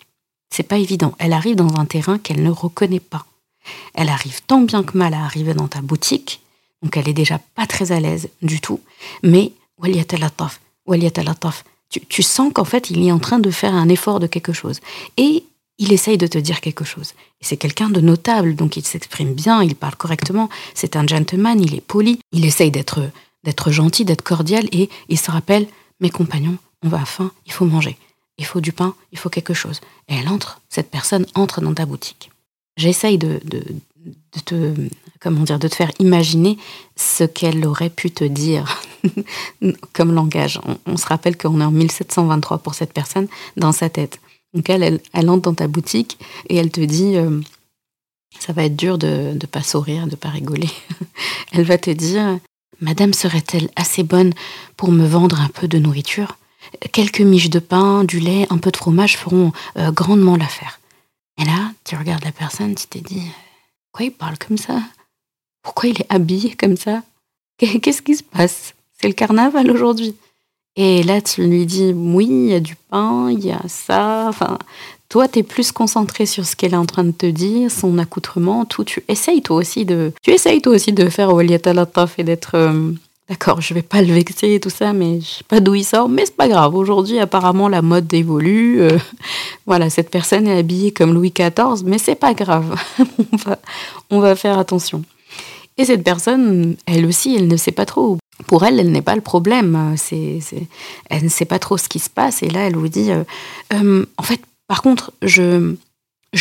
C'est 0.51 0.63
pas 0.63 0.79
évident. 0.79 1.15
Elle 1.19 1.33
arrive 1.33 1.57
dans 1.57 1.79
un 1.79 1.85
terrain 1.85 2.19
qu'elle 2.19 2.43
ne 2.43 2.51
reconnaît 2.51 3.01
pas. 3.01 3.27
Elle 3.95 4.09
arrive 4.09 4.41
tant 4.47 4.61
bien 4.61 4.83
que 4.83 4.97
mal 4.97 5.13
à 5.15 5.25
arriver 5.25 5.53
dans 5.53 5.69
ta 5.69 5.83
boutique, 5.83 6.41
donc 6.83 6.97
elle 6.97 7.09
est 7.09 7.13
déjà 7.13 7.39
pas 7.55 7.67
très 7.67 7.93
à 7.93 8.01
l'aise 8.01 8.31
du 8.41 8.61
tout, 8.61 8.81
mais 9.23 9.53
tu, 11.91 12.01
tu 12.07 12.23
sens 12.23 12.53
qu'en 12.53 12.65
fait, 12.65 12.91
il 12.91 13.07
est 13.07 13.13
en 13.13 13.19
train 13.19 13.39
de 13.39 13.51
faire 13.51 13.75
un 13.75 13.89
effort 13.89 14.21
de 14.21 14.27
quelque 14.27 14.53
chose. 14.53 14.81
Et 15.17 15.45
il 15.79 15.93
essaye 15.93 16.19
de 16.19 16.27
te 16.27 16.39
dire 16.39 16.61
quelque 16.61 16.85
chose. 16.85 17.15
C'est 17.41 17.57
quelqu'un 17.57 17.89
de 17.89 18.01
notable, 18.01 18.55
donc 18.55 18.77
il 18.77 18.85
s'exprime 18.85 19.33
bien, 19.33 19.63
il 19.63 19.77
parle 19.77 19.95
correctement, 19.97 20.49
c'est 20.75 20.97
un 20.97 21.07
gentleman, 21.07 21.61
il 21.61 21.75
est 21.75 21.81
poli, 21.81 22.19
il 22.33 22.45
essaye 22.45 22.71
d'être, 22.71 23.01
d'être 23.45 23.71
gentil, 23.71 24.05
d'être 24.05 24.23
cordial, 24.23 24.67
et 24.73 24.89
il 25.09 25.19
se 25.19 25.31
rappelle, 25.31 25.67
mes 26.01 26.11
compagnons, 26.11 26.59
on 26.83 26.89
va 26.89 27.03
à 27.03 27.05
faim, 27.05 27.33
il 27.47 27.53
faut 27.53 27.65
manger, 27.65 27.97
il 28.37 28.45
faut 28.45 28.61
du 28.61 28.73
pain, 28.73 28.95
il 29.13 29.19
faut 29.19 29.31
quelque 29.31 29.55
chose. 29.55 29.81
Et 30.09 30.15
elle 30.15 30.29
entre, 30.29 30.61
cette 30.69 30.91
personne 30.91 31.27
entre 31.35 31.61
dans 31.61 31.75
ta 31.75 31.87
boutique. 31.87 32.31
J'essaye 32.77 33.19
de, 33.19 33.41
de, 33.45 33.65
de 34.05 34.41
te, 34.45 34.75
comment 35.21 35.43
dire, 35.43 35.59
de 35.59 35.69
te 35.69 35.75
faire 35.75 35.91
imaginer 35.99 36.59
ce 36.97 37.25
qu'elle 37.25 37.67
aurait 37.67 37.91
pu 37.91 38.11
te 38.11 38.25
dire 38.25 38.81
comme 39.93 40.13
langage. 40.13 40.61
On, 40.87 40.97
se 40.97 41.07
rappelle 41.07 41.37
qu'on 41.37 41.61
est 41.61 41.65
en 41.65 41.71
1723 41.71 42.59
pour 42.59 42.75
cette 42.75 42.93
personne 42.93 43.29
dans 43.57 43.73
sa 43.73 43.89
tête. 43.89 44.21
Donc 44.55 44.71
elle, 44.71 45.01
elle, 45.13 45.31
entre 45.31 45.43
dans 45.43 45.55
ta 45.55 45.69
boutique 45.69 46.19
et 46.49 46.57
elle 46.57 46.71
te 46.71 46.81
dit, 46.81 47.17
euh, 47.17 47.41
ça 48.39 48.53
va 48.53 48.65
être 48.65 48.77
dur 48.77 48.99
de 48.99 49.35
ne 49.35 49.47
pas 49.47 49.63
sourire, 49.63 50.07
de 50.07 50.13
ne 50.13 50.17
pas 50.17 50.31
rigoler. 50.31 50.71
elle 51.53 51.65
va 51.65 51.79
te 51.79 51.91
dire, 51.91 52.39
Madame 52.81 53.13
serait-elle 53.13 53.71
assez 53.77 54.03
bonne 54.03 54.33
pour 54.77 54.93
me 54.93 55.07
vendre 55.07 55.41
un 55.41 55.49
peu 55.49 55.67
de 55.67 55.79
nourriture? 55.79 56.37
Quelques 56.93 57.21
miches 57.21 57.51
de 57.51 57.59
pain, 57.59 58.05
du 58.05 58.21
lait, 58.21 58.47
un 58.51 58.59
peu 58.59 58.71
de 58.71 58.77
fromage 58.77 59.17
feront 59.17 59.53
euh, 59.77 59.91
grandement 59.91 60.37
l'affaire. 60.37 60.81
Et 61.39 61.45
là, 61.45 61.73
tu 61.85 61.97
regardes 61.97 62.25
la 62.25 62.33
personne, 62.33 62.75
tu 62.75 62.87
te 62.87 62.99
dis, 62.99 63.23
pourquoi 63.91 64.07
il 64.07 64.13
parle 64.13 64.39
comme 64.39 64.59
ça? 64.59 64.81
Pourquoi 65.63 65.89
il 65.89 66.01
est 66.01 66.07
habillé 66.09 66.55
comme 66.55 66.77
ça? 66.77 67.03
Qu'est-ce 67.59 68.03
qui 68.03 68.17
se 68.17 68.23
passe? 68.23 68.75
C'est 69.01 69.09
le 69.09 69.15
carnaval 69.15 69.71
aujourd'hui. 69.71 70.15
Et 70.77 71.03
là, 71.03 71.21
tu 71.21 71.45
lui 71.45 71.67
dis, 71.67 71.93
oui, 71.93 72.27
il 72.27 72.51
y 72.51 72.55
a 72.55 72.61
du 72.61 72.77
pain, 72.77 73.31
il 73.31 73.45
y 73.45 73.51
a 73.51 73.61
ça. 73.67 74.27
Enfin, 74.29 74.59
toi, 75.09 75.27
tu 75.27 75.39
es 75.39 75.43
plus 75.43 75.73
concentré 75.73 76.27
sur 76.27 76.45
ce 76.45 76.55
qu'elle 76.55 76.75
est 76.75 76.79
en 76.79 76.87
train 76.87 77.05
de 77.05 77.13
te 77.13 77.27
dire, 77.27 77.71
son 77.71 77.99
accoutrement, 77.99 78.67
tout. 78.67 78.85
Tu 78.85 79.03
essayes 79.09 79.41
toi 79.41 79.57
aussi 79.57 79.85
de, 79.85 80.13
tu 80.23 80.31
essayes 80.31 80.61
toi 80.61 80.75
aussi 80.75 80.93
de 80.93 81.09
faire 81.09 81.31
et 81.41 82.25
d'être, 82.25 82.55
euh, 82.55 82.93
d'accord, 83.29 83.63
je 83.63 83.73
vais 83.73 83.83
pas 83.83 84.03
le 84.03 84.13
vexer 84.13 84.55
et 84.55 84.61
tout 84.61 84.71
ça, 84.71 84.93
mais 84.93 85.21
je 85.21 85.27
sais 85.27 85.45
pas 85.49 85.61
d'où 85.61 85.75
il 85.75 85.85
sort, 85.85 86.11
mais 86.11 86.27
c'est 86.27 86.37
pas 86.37 86.49
grave. 86.49 86.75
Aujourd'hui, 86.75 87.19
apparemment, 87.19 87.69
la 87.69 87.81
mode 87.81 88.13
évolue. 88.13 88.83
Euh, 88.83 88.99
voilà, 89.67 89.89
cette 89.89 90.11
personne 90.11 90.47
est 90.47 90.59
habillée 90.59 90.93
comme 90.93 91.15
Louis 91.15 91.33
XIV, 91.33 91.85
mais 91.87 91.99
c'est 91.99 92.15
pas 92.15 92.35
grave. 92.35 92.75
on, 93.33 93.37
va, 93.37 93.59
on 94.11 94.21
va 94.21 94.37
faire 94.37 94.59
attention. 94.59 95.03
Et 95.79 95.87
cette 95.87 96.05
personne, 96.05 96.77
elle 96.87 97.07
aussi, 97.07 97.35
elle 97.35 97.49
ne 97.49 97.57
sait 97.57 97.73
pas 97.73 97.87
trop. 97.87 98.19
Pour 98.47 98.65
elle, 98.65 98.79
elle 98.79 98.91
n'est 98.91 99.01
pas 99.01 99.15
le 99.15 99.23
problème. 99.23 99.95
C'est, 99.97 100.41
elle 101.09 101.25
ne 101.25 101.29
sait 101.29 101.45
pas 101.45 101.61
trop 101.61 101.79
ce 101.79 101.89
qui 101.89 102.01
se 102.01 102.11
passe. 102.11 102.43
Et 102.43 102.51
là, 102.51 102.67
elle 102.67 102.77
vous 102.77 102.89
dit, 102.89 103.11
euh, 103.13 104.05
en 104.17 104.23
fait, 104.23 104.41
par 104.69 104.83
contre, 104.83 105.13
je, 105.23 105.75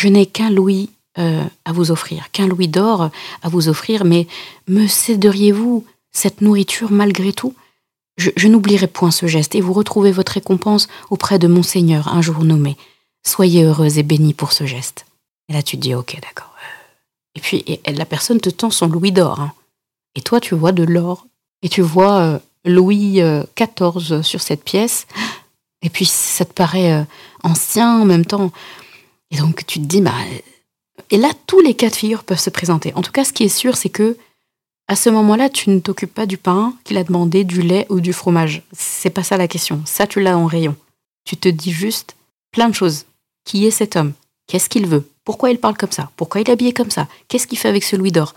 n'ai 0.04 0.26
qu'un 0.28 0.52
louis 0.52 0.92
à 1.16 1.72
vous 1.74 1.90
offrir, 1.90 2.30
qu'un 2.32 2.46
louis 2.46 2.68
d'or 2.68 3.10
à 3.42 3.50
vous 3.50 3.70
offrir, 3.70 4.06
mais 4.06 4.28
me 4.68 4.86
céderiez-vous 4.86 5.84
cette 6.12 6.42
nourriture 6.42 6.92
malgré 6.92 7.34
tout? 7.34 7.56
Je, 8.18 8.48
n'oublierai 8.48 8.88
point 8.88 9.12
ce 9.12 9.28
geste, 9.28 9.56
et 9.56 9.62
vous 9.62 9.74
retrouvez 9.74 10.12
votre 10.12 10.34
récompense 10.34 10.88
auprès 11.10 11.40
de 11.40 11.48
mon 11.48 11.64
Seigneur 11.64 12.08
un 12.08 12.22
jour 12.22 12.44
nommé. 12.44 12.76
Soyez 13.26 13.64
heureuse 13.64 13.98
et 13.98 14.04
bénie 14.04 14.34
pour 14.34 14.52
ce 14.54 14.66
geste. 14.66 15.06
Et 15.50 15.54
là, 15.54 15.62
tu 15.62 15.78
te 15.78 15.82
dis, 15.82 15.94
ok, 15.94 16.20
d'accord. 16.22 16.54
Et 17.36 17.40
puis, 17.40 17.64
la 17.86 18.06
personne 18.06 18.40
te 18.40 18.50
tend 18.50 18.72
son 18.72 18.88
louis 18.88 19.12
d'or. 19.12 19.40
Hein. 19.40 19.54
Et 20.16 20.22
toi, 20.22 20.40
tu 20.40 20.56
vois 20.56 20.72
de 20.72 20.84
l'or. 20.84 21.28
Et 21.62 21.70
tu 21.70 21.82
vois 21.82 22.20
euh, 22.20 22.40
Louis 22.66 23.22
XIV 23.56 24.12
euh, 24.12 24.24
sur 24.24 24.42
cette 24.42 24.64
pièce. 24.64 25.06
Et 25.82 25.90
puis, 25.90 26.06
ça 26.06 26.46
te 26.46 26.54
paraît 26.54 26.94
euh, 26.94 27.04
ancien 27.44 28.02
en 28.02 28.06
même 28.06 28.26
temps. 28.26 28.52
Et 29.32 29.38
donc, 29.38 29.66
tu 29.66 29.80
te 29.80 29.86
dis, 29.86 30.02
bah. 30.02 30.14
Et 31.12 31.18
là, 31.18 31.30
tous 31.46 31.60
les 31.62 31.74
cas 31.74 31.90
de 31.90 31.96
figure 31.96 32.24
peuvent 32.24 32.40
se 32.40 32.50
présenter. 32.50 32.94
En 32.96 33.02
tout 33.02 33.12
cas, 33.12 33.24
ce 33.24 33.34
qui 33.34 33.44
est 33.44 33.50
sûr, 33.50 33.76
c'est 33.78 33.90
que 33.90 34.18
à 34.90 34.96
ce 34.96 35.10
moment-là, 35.10 35.50
tu 35.50 35.70
ne 35.70 35.80
t'occupes 35.80 36.14
pas 36.14 36.26
du 36.26 36.38
pain 36.38 36.74
qu'il 36.86 36.98
a 36.98 37.04
demandé, 37.04 37.44
du 37.44 37.62
lait 37.62 37.86
ou 37.90 38.00
du 38.00 38.14
fromage. 38.14 38.64
C'est 38.72 39.10
pas 39.10 39.24
ça 39.24 39.36
la 39.38 39.48
question. 39.48 39.82
Ça, 39.86 40.08
tu 40.08 40.22
l'as 40.22 40.38
en 40.38 40.46
rayon. 40.46 40.76
Tu 41.26 41.36
te 41.36 41.50
dis 41.50 41.72
juste 41.72 42.16
plein 42.52 42.70
de 42.70 42.74
choses. 42.76 43.06
Qui 43.44 43.66
est 43.66 43.72
cet 43.72 43.98
homme? 43.98 44.14
Qu'est-ce 44.48 44.70
qu'il 44.70 44.88
veut? 44.88 45.06
Pourquoi 45.26 45.52
il 45.52 45.60
parle 45.60 45.76
comme 45.76 45.92
ça? 45.92 46.10
Pourquoi 46.16 46.40
il 46.40 46.48
est 46.48 46.54
habillé 46.54 46.72
comme 46.72 46.90
ça? 46.90 47.08
Qu'est-ce 47.28 47.48
qu'il 47.48 47.58
fait 47.58 47.68
avec 47.68 47.84
ce 47.84 47.98
louis 47.98 48.14
d'or? 48.14 48.34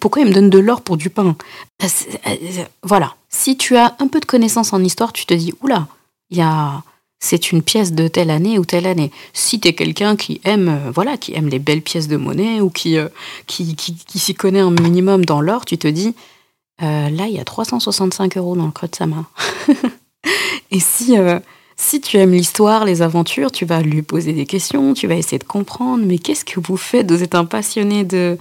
Pourquoi 0.00 0.22
il 0.22 0.28
me 0.28 0.32
donne 0.32 0.48
de 0.48 0.58
l'or 0.58 0.80
pour 0.80 0.96
du 0.96 1.10
pain? 1.10 1.36
Euh, 1.82 1.86
euh, 2.26 2.64
Voilà. 2.82 3.14
Si 3.28 3.58
tu 3.58 3.76
as 3.76 3.94
un 3.98 4.08
peu 4.08 4.20
de 4.20 4.24
connaissance 4.24 4.72
en 4.72 4.82
histoire, 4.82 5.12
tu 5.12 5.26
te 5.26 5.34
dis 5.34 5.52
oula, 5.60 5.86
il 6.30 6.38
y 6.38 6.42
a 6.42 6.82
c'est 7.24 7.52
une 7.52 7.62
pièce 7.62 7.92
de 7.94 8.06
telle 8.06 8.30
année 8.30 8.58
ou 8.58 8.66
telle 8.66 8.86
année. 8.86 9.10
Si 9.32 9.58
tu 9.58 9.68
es 9.68 9.72
quelqu'un 9.72 10.14
qui 10.14 10.42
aime, 10.44 10.68
euh, 10.68 10.90
voilà, 10.90 11.16
qui 11.16 11.34
aime 11.34 11.48
les 11.48 11.58
belles 11.58 11.80
pièces 11.80 12.06
de 12.06 12.18
monnaie 12.18 12.60
ou 12.60 12.68
qui, 12.68 12.98
euh, 12.98 13.08
qui, 13.46 13.74
qui, 13.74 14.18
s'y 14.18 14.34
connaît 14.34 14.60
un 14.60 14.70
minimum 14.70 15.24
dans 15.24 15.40
l'or, 15.40 15.64
tu 15.64 15.78
te 15.78 15.88
dis, 15.88 16.14
euh, 16.82 17.08
là, 17.08 17.26
il 17.26 17.32
y 17.32 17.40
a 17.40 17.44
365 17.44 18.36
euros 18.36 18.56
dans 18.56 18.66
le 18.66 18.72
creux 18.72 18.88
de 18.88 18.94
sa 18.94 19.06
main. 19.06 19.26
Et 20.70 20.80
si, 20.80 21.16
si 21.76 22.00
tu 22.00 22.18
aimes 22.18 22.30
l'histoire, 22.30 22.84
les 22.84 23.02
aventures, 23.02 23.50
tu 23.50 23.64
vas 23.64 23.80
lui 23.80 24.02
poser 24.02 24.32
des 24.32 24.46
questions, 24.46 24.94
tu 24.94 25.08
vas 25.08 25.16
essayer 25.16 25.38
de 25.38 25.44
comprendre, 25.44 26.04
mais 26.06 26.18
qu'est-ce 26.18 26.44
que 26.44 26.60
vous 26.60 26.76
faites 26.76 27.10
Vous 27.10 27.22
êtes 27.24 27.34
un 27.34 27.44
passionné 27.44 28.04
de, 28.04 28.38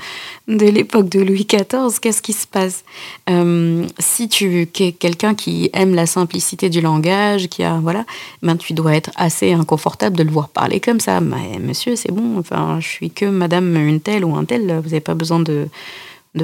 l'époque 0.48 1.10
de 1.10 1.20
Louis 1.20 1.48
XIV, 1.50 2.00
qu'est-ce 2.00 2.22
qui 2.22 2.34
se 2.34 2.46
passe? 2.46 2.84
Euh, 3.32 3.88
Si 3.98 4.30
tu 4.30 4.62
es 4.62 4.92
quelqu'un 4.92 5.34
qui 5.34 5.72
aime 5.74 5.96
la 5.96 6.06
simplicité 6.06 6.70
du 6.70 6.80
langage, 6.80 7.48
qui 7.48 7.64
a, 7.64 7.80
voilà, 7.82 8.06
ben 8.44 8.56
tu 8.56 8.74
dois 8.74 8.96
être 8.96 9.10
assez 9.16 9.52
inconfortable 9.52 10.16
de 10.16 10.24
le 10.24 10.32
voir 10.32 10.50
parler 10.50 10.80
comme 10.80 11.00
ça. 11.00 11.20
Mais 11.20 11.58
monsieur, 11.60 11.96
c'est 11.96 12.12
bon, 12.12 12.38
enfin, 12.38 12.78
je 12.80 12.88
suis 12.88 13.10
que 13.10 13.26
madame 13.26 13.76
une 13.76 14.00
telle 14.00 14.26
ou 14.26 14.36
un 14.36 14.46
tel, 14.46 14.62
vous 14.62 14.90
n'avez 14.90 15.00
pas 15.00 15.16
besoin 15.16 15.40
de, 15.40 15.68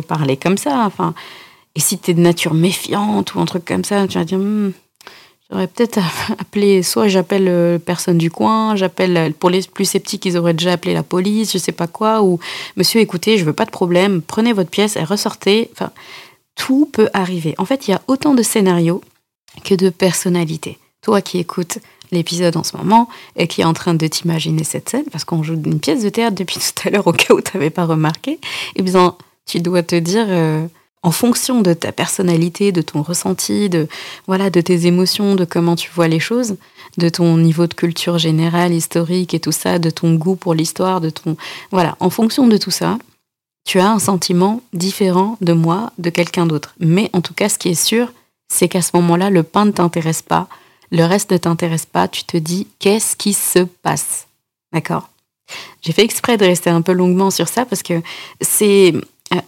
parler 0.08 0.38
comme 0.38 0.58
ça. 0.58 0.89
Et 1.75 1.80
si 1.80 1.99
tu 1.99 2.12
es 2.12 2.13
de 2.15 2.21
nature 2.21 2.56
méfiante 2.56 3.36
ou 3.36 3.39
un 3.39 3.45
truc 3.45 3.63
comme 3.63 3.84
ça, 3.84 4.08
tu 4.08 4.17
vas 4.17 4.25
dire... 4.25 4.39
Hmm, 4.39 4.71
J'aurais 5.49 5.67
peut-être 5.67 5.99
appelé, 6.39 6.83
soit 6.83 7.07
j'appelle 7.07 7.47
euh, 7.47 7.79
personne 7.79 8.17
du 8.17 8.29
coin, 8.29 8.75
j'appelle, 8.75 9.17
euh, 9.17 9.29
pour 9.38 9.49
les 9.49 9.62
plus 9.63 9.85
sceptiques, 9.85 10.25
ils 10.25 10.38
auraient 10.38 10.53
déjà 10.53 10.73
appelé 10.73 10.93
la 10.93 11.03
police, 11.03 11.51
je 11.51 11.57
sais 11.57 11.71
pas 11.71 11.88
quoi, 11.88 12.21
ou 12.21 12.39
monsieur, 12.77 13.01
écoutez, 13.01 13.38
je 13.38 13.45
veux 13.45 13.53
pas 13.53 13.65
de 13.65 13.71
problème, 13.71 14.21
prenez 14.21 14.53
votre 14.53 14.69
pièce 14.69 14.95
et 14.95 15.03
ressortez. 15.03 15.69
Enfin, 15.73 15.91
tout 16.55 16.88
peut 16.91 17.09
arriver. 17.13 17.55
En 17.57 17.65
fait, 17.65 17.88
il 17.88 17.91
y 17.91 17.93
a 17.93 18.01
autant 18.07 18.35
de 18.35 18.43
scénarios 18.43 19.01
que 19.63 19.73
de 19.73 19.89
personnalités. 19.89 20.77
Toi 21.01 21.21
qui 21.21 21.39
écoutes 21.39 21.79
l'épisode 22.12 22.57
en 22.57 22.63
ce 22.63 22.75
moment 22.75 23.07
et 23.35 23.47
qui 23.47 23.62
est 23.62 23.65
en 23.65 23.73
train 23.73 23.93
de 23.93 24.07
t'imaginer 24.07 24.63
cette 24.63 24.89
scène, 24.89 25.05
parce 25.12 25.23
qu'on 25.23 25.41
joue 25.41 25.53
une 25.53 25.79
pièce 25.79 26.03
de 26.03 26.09
théâtre 26.09 26.35
depuis 26.35 26.59
tout 26.75 26.88
à 26.88 26.91
l'heure 26.91 27.07
au 27.07 27.13
cas 27.13 27.33
où 27.33 27.41
tu 27.41 27.55
n'avais 27.55 27.69
pas 27.69 27.85
remarqué, 27.85 28.39
eh 28.75 28.81
bien, 28.81 29.15
tu 29.45 29.62
dois 29.62 29.83
te 29.83 29.95
dire, 29.95 30.25
euh, 30.27 30.67
en 31.01 31.12
fonction 31.12 31.62
de 31.62 31.73
ta 31.73 31.91
personnalité, 31.91 32.71
de 32.71 32.81
ton 32.81 33.01
ressenti, 33.01 33.69
de, 33.69 33.88
voilà, 34.27 34.49
de 34.49 34.62
tes 34.62 34.85
émotions, 34.85 35.35
de 35.35 35.45
comment 35.45 35.75
tu 35.75 35.89
vois 35.91 36.07
les 36.07 36.19
choses, 36.19 36.57
de 36.97 37.09
ton 37.09 37.38
niveau 37.38 37.67
de 37.67 37.73
culture 37.73 38.17
générale, 38.17 38.73
historique 38.73 39.33
et 39.33 39.39
tout 39.39 39.51
ça, 39.51 39.79
de 39.79 39.89
ton 39.89 40.15
goût 40.15 40.35
pour 40.35 40.53
l'histoire, 40.53 40.99
de 40.99 41.09
ton... 41.09 41.38
Voilà, 41.71 41.95
en 41.99 42.09
fonction 42.09 42.47
de 42.47 42.57
tout 42.57 42.71
ça, 42.71 42.97
tu 43.65 43.79
as 43.79 43.89
un 43.89 43.99
sentiment 43.99 44.62
différent 44.73 45.38
de 45.41 45.53
moi, 45.53 45.93
de 45.99 46.09
quelqu'un 46.09 46.45
d'autre. 46.45 46.73
Mais 46.79 47.09
en 47.13 47.21
tout 47.21 47.33
cas, 47.33 47.49
ce 47.49 47.57
qui 47.57 47.69
est 47.69 47.81
sûr, 47.81 48.12
c'est 48.51 48.67
qu'à 48.67 48.81
ce 48.81 48.91
moment-là, 48.95 49.29
le 49.29 49.43
pain 49.43 49.65
ne 49.65 49.71
t'intéresse 49.71 50.21
pas, 50.21 50.47
le 50.91 51.05
reste 51.05 51.31
ne 51.31 51.38
t'intéresse 51.38 51.85
pas, 51.85 52.07
tu 52.07 52.23
te 52.23 52.35
dis 52.35 52.67
qu'est-ce 52.79 53.15
qui 53.15 53.33
se 53.33 53.59
passe? 53.59 54.27
D'accord? 54.73 55.09
J'ai 55.81 55.93
fait 55.93 56.03
exprès 56.03 56.38
de 56.38 56.45
rester 56.45 56.69
un 56.69 56.81
peu 56.81 56.91
longuement 56.91 57.31
sur 57.31 57.47
ça 57.47 57.65
parce 57.65 57.83
que 57.83 58.01
c'est 58.41 58.93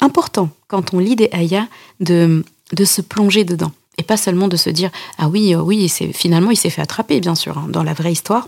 important 0.02 0.50
quand 0.68 0.94
on 0.94 1.00
lit 1.00 1.16
des 1.16 1.30
ayats 1.32 1.68
de, 2.00 2.44
de 2.74 2.86
se 2.86 3.02
plonger 3.02 3.44
dedans. 3.44 3.72
Et 3.98 4.04
pas 4.04 4.18
seulement 4.18 4.48
de 4.48 4.58
se 4.58 4.70
dire 4.70 4.90
ah 5.18 5.28
oui 5.28 5.54
euh, 5.54 5.62
oui 5.62 5.90
finalement 6.14 6.52
il 6.52 6.58
s'est 6.58 6.70
fait 6.70 6.82
attraper 6.82 7.20
bien 7.20 7.36
sûr 7.36 7.58
hein, 7.58 7.68
dans 7.70 7.84
la 7.84 7.94
vraie 7.94 8.12
histoire 8.12 8.48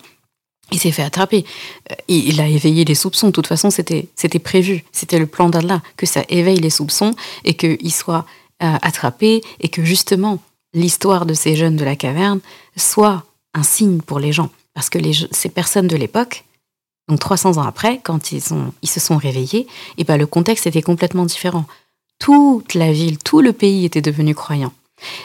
il 0.72 0.80
s'est 0.80 0.92
fait 0.92 1.04
attraper. 1.04 1.46
Euh, 1.92 1.96
il 2.08 2.40
a 2.40 2.48
éveillé 2.48 2.86
les 2.86 2.96
soupçons. 2.96 3.28
De 3.28 3.34
toute 3.34 3.48
façon 3.48 3.70
c'était 3.70 4.08
c'était 4.16 4.40
prévu. 4.40 4.84
C'était 4.92 5.20
le 5.20 5.28
plan 5.28 5.50
d'Allah 5.50 5.82
que 5.98 6.06
ça 6.06 6.24
éveille 6.30 6.60
les 6.60 6.70
soupçons 6.70 7.14
et 7.44 7.56
qu'il 7.56 7.94
soit 7.94 8.26
attrapé 8.60 9.42
et 9.60 9.68
que 9.68 9.84
justement 9.84 10.40
l'histoire 10.74 11.26
de 11.26 11.34
ces 11.34 11.58
jeunes 11.58 11.76
de 11.76 11.84
la 11.84 11.98
caverne 11.98 12.40
soit 12.78 13.26
un 13.54 13.64
signe 13.64 14.00
pour 14.00 14.20
les 14.20 14.32
gens. 14.32 14.50
Parce 14.74 14.90
que 14.90 14.98
les, 14.98 15.14
ces 15.32 15.50
personnes 15.50 15.88
de 15.88 15.96
l'époque, 15.96 16.46
donc 17.10 17.20
300 17.20 17.58
ans 17.58 17.64
après, 17.64 18.00
quand 18.02 18.32
ils, 18.32 18.54
ont, 18.54 18.72
ils 18.82 18.90
se 18.90 19.00
sont 19.00 19.18
réveillés, 19.18 19.62
et 19.62 19.68
eh 20.00 20.04
ben 20.04 20.18
le 20.18 20.26
contexte 20.26 20.68
était 20.68 20.82
complètement 20.82 21.26
différent. 21.26 21.66
Toute 22.20 22.74
la 22.74 22.92
ville, 22.94 23.18
tout 23.18 23.42
le 23.42 23.52
pays 23.52 23.86
était 23.86 24.02
devenu 24.02 24.34
croyant. 24.34 24.72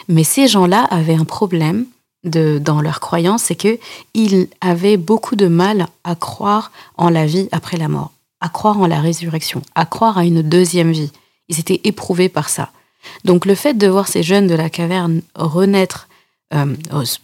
Mais 0.07 0.23
ces 0.23 0.47
gens-là 0.47 0.83
avaient 0.89 1.15
un 1.15 1.25
problème 1.25 1.85
de, 2.25 2.59
dans 2.59 2.81
leur 2.81 2.99
croyance, 2.99 3.43
c'est 3.43 3.55
qu'ils 3.55 4.47
avaient 4.59 4.97
beaucoup 4.97 5.35
de 5.35 5.47
mal 5.47 5.87
à 6.03 6.15
croire 6.15 6.71
en 6.97 7.09
la 7.09 7.25
vie 7.25 7.47
après 7.53 7.77
la 7.77 7.87
mort, 7.87 8.11
à 8.41 8.49
croire 8.49 8.79
en 8.79 8.87
la 8.87 8.99
résurrection, 8.99 9.61
à 9.75 9.85
croire 9.85 10.17
à 10.17 10.25
une 10.25 10.41
deuxième 10.41 10.91
vie. 10.91 11.11
Ils 11.47 11.59
étaient 11.59 11.81
éprouvés 11.85 12.29
par 12.29 12.49
ça. 12.49 12.71
Donc 13.23 13.45
le 13.45 13.55
fait 13.55 13.75
de 13.75 13.87
voir 13.87 14.09
ces 14.09 14.23
jeunes 14.23 14.47
de 14.47 14.55
la 14.55 14.69
caverne 14.69 15.21
renaître, 15.35 16.09
euh, 16.53 16.75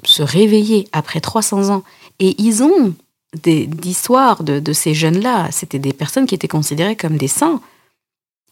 se 0.03 0.23
réveiller 0.23 0.87
après 0.93 1.19
300 1.19 1.73
ans, 1.73 1.83
et 2.19 2.41
ils 2.41 2.63
ont 2.63 2.93
des 3.43 3.69
histoires 3.83 4.43
de, 4.43 4.59
de 4.59 4.73
ces 4.73 4.93
jeunes-là, 4.93 5.49
c'était 5.51 5.79
des 5.79 5.93
personnes 5.93 6.25
qui 6.25 6.35
étaient 6.35 6.47
considérées 6.47 6.95
comme 6.95 7.17
des 7.17 7.27
saints. 7.27 7.61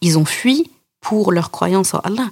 Ils 0.01 0.17
ont 0.17 0.25
fui 0.25 0.69
pour 1.01 1.31
leur 1.31 1.51
croyance 1.51 1.93
en 1.93 1.99
Allah. 1.99 2.29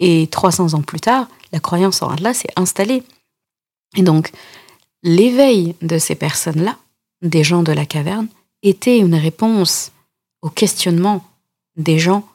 Et 0.00 0.26
300 0.26 0.74
ans 0.74 0.82
plus 0.82 1.00
tard, 1.00 1.28
la 1.52 1.60
croyance 1.60 2.02
en 2.02 2.08
Allah 2.08 2.34
s'est 2.34 2.52
installée. 2.56 3.02
Et 3.96 4.02
donc, 4.02 4.32
l'éveil 5.02 5.76
de 5.82 5.98
ces 5.98 6.14
personnes-là, 6.16 6.76
des 7.22 7.44
gens 7.44 7.62
de 7.62 7.72
la 7.72 7.86
caverne, 7.86 8.28
était 8.62 8.98
une 8.98 9.14
réponse 9.14 9.92
au 10.42 10.50
questionnement 10.50 11.24
des 11.76 11.98
gens 11.98 12.26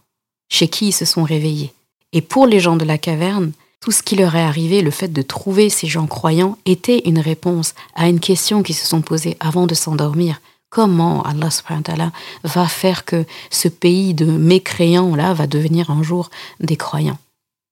chez 0.47 0.67
qui 0.67 0.87
ils 0.87 0.93
se 0.93 1.05
sont 1.05 1.23
réveillés. 1.23 1.73
Et 2.13 2.21
pour 2.21 2.47
les 2.47 2.59
gens 2.59 2.75
de 2.75 2.85
la 2.85 2.97
caverne, 2.97 3.51
tout 3.79 3.91
ce 3.91 4.03
qui 4.03 4.15
leur 4.15 4.35
est 4.35 4.43
arrivé, 4.43 4.81
le 4.81 4.91
fait 4.91 5.07
de 5.07 5.21
trouver 5.21 5.69
ces 5.69 5.87
gens 5.87 6.07
croyants, 6.07 6.57
était 6.65 7.01
une 7.05 7.19
réponse 7.19 7.73
à 7.95 8.09
une 8.09 8.19
question 8.19 8.61
qu'ils 8.61 8.75
se 8.75 8.85
sont 8.85 9.01
posées 9.01 9.37
avant 9.39 9.67
de 9.67 9.73
s'endormir. 9.73 10.41
Comment 10.69 11.23
Allah 11.23 11.49
va 12.43 12.67
faire 12.67 13.05
que 13.05 13.25
ce 13.49 13.67
pays 13.67 14.13
de 14.13 14.25
mécréants-là 14.25 15.33
va 15.33 15.47
devenir 15.47 15.89
un 15.89 16.03
jour 16.03 16.29
des 16.59 16.77
croyants? 16.77 17.17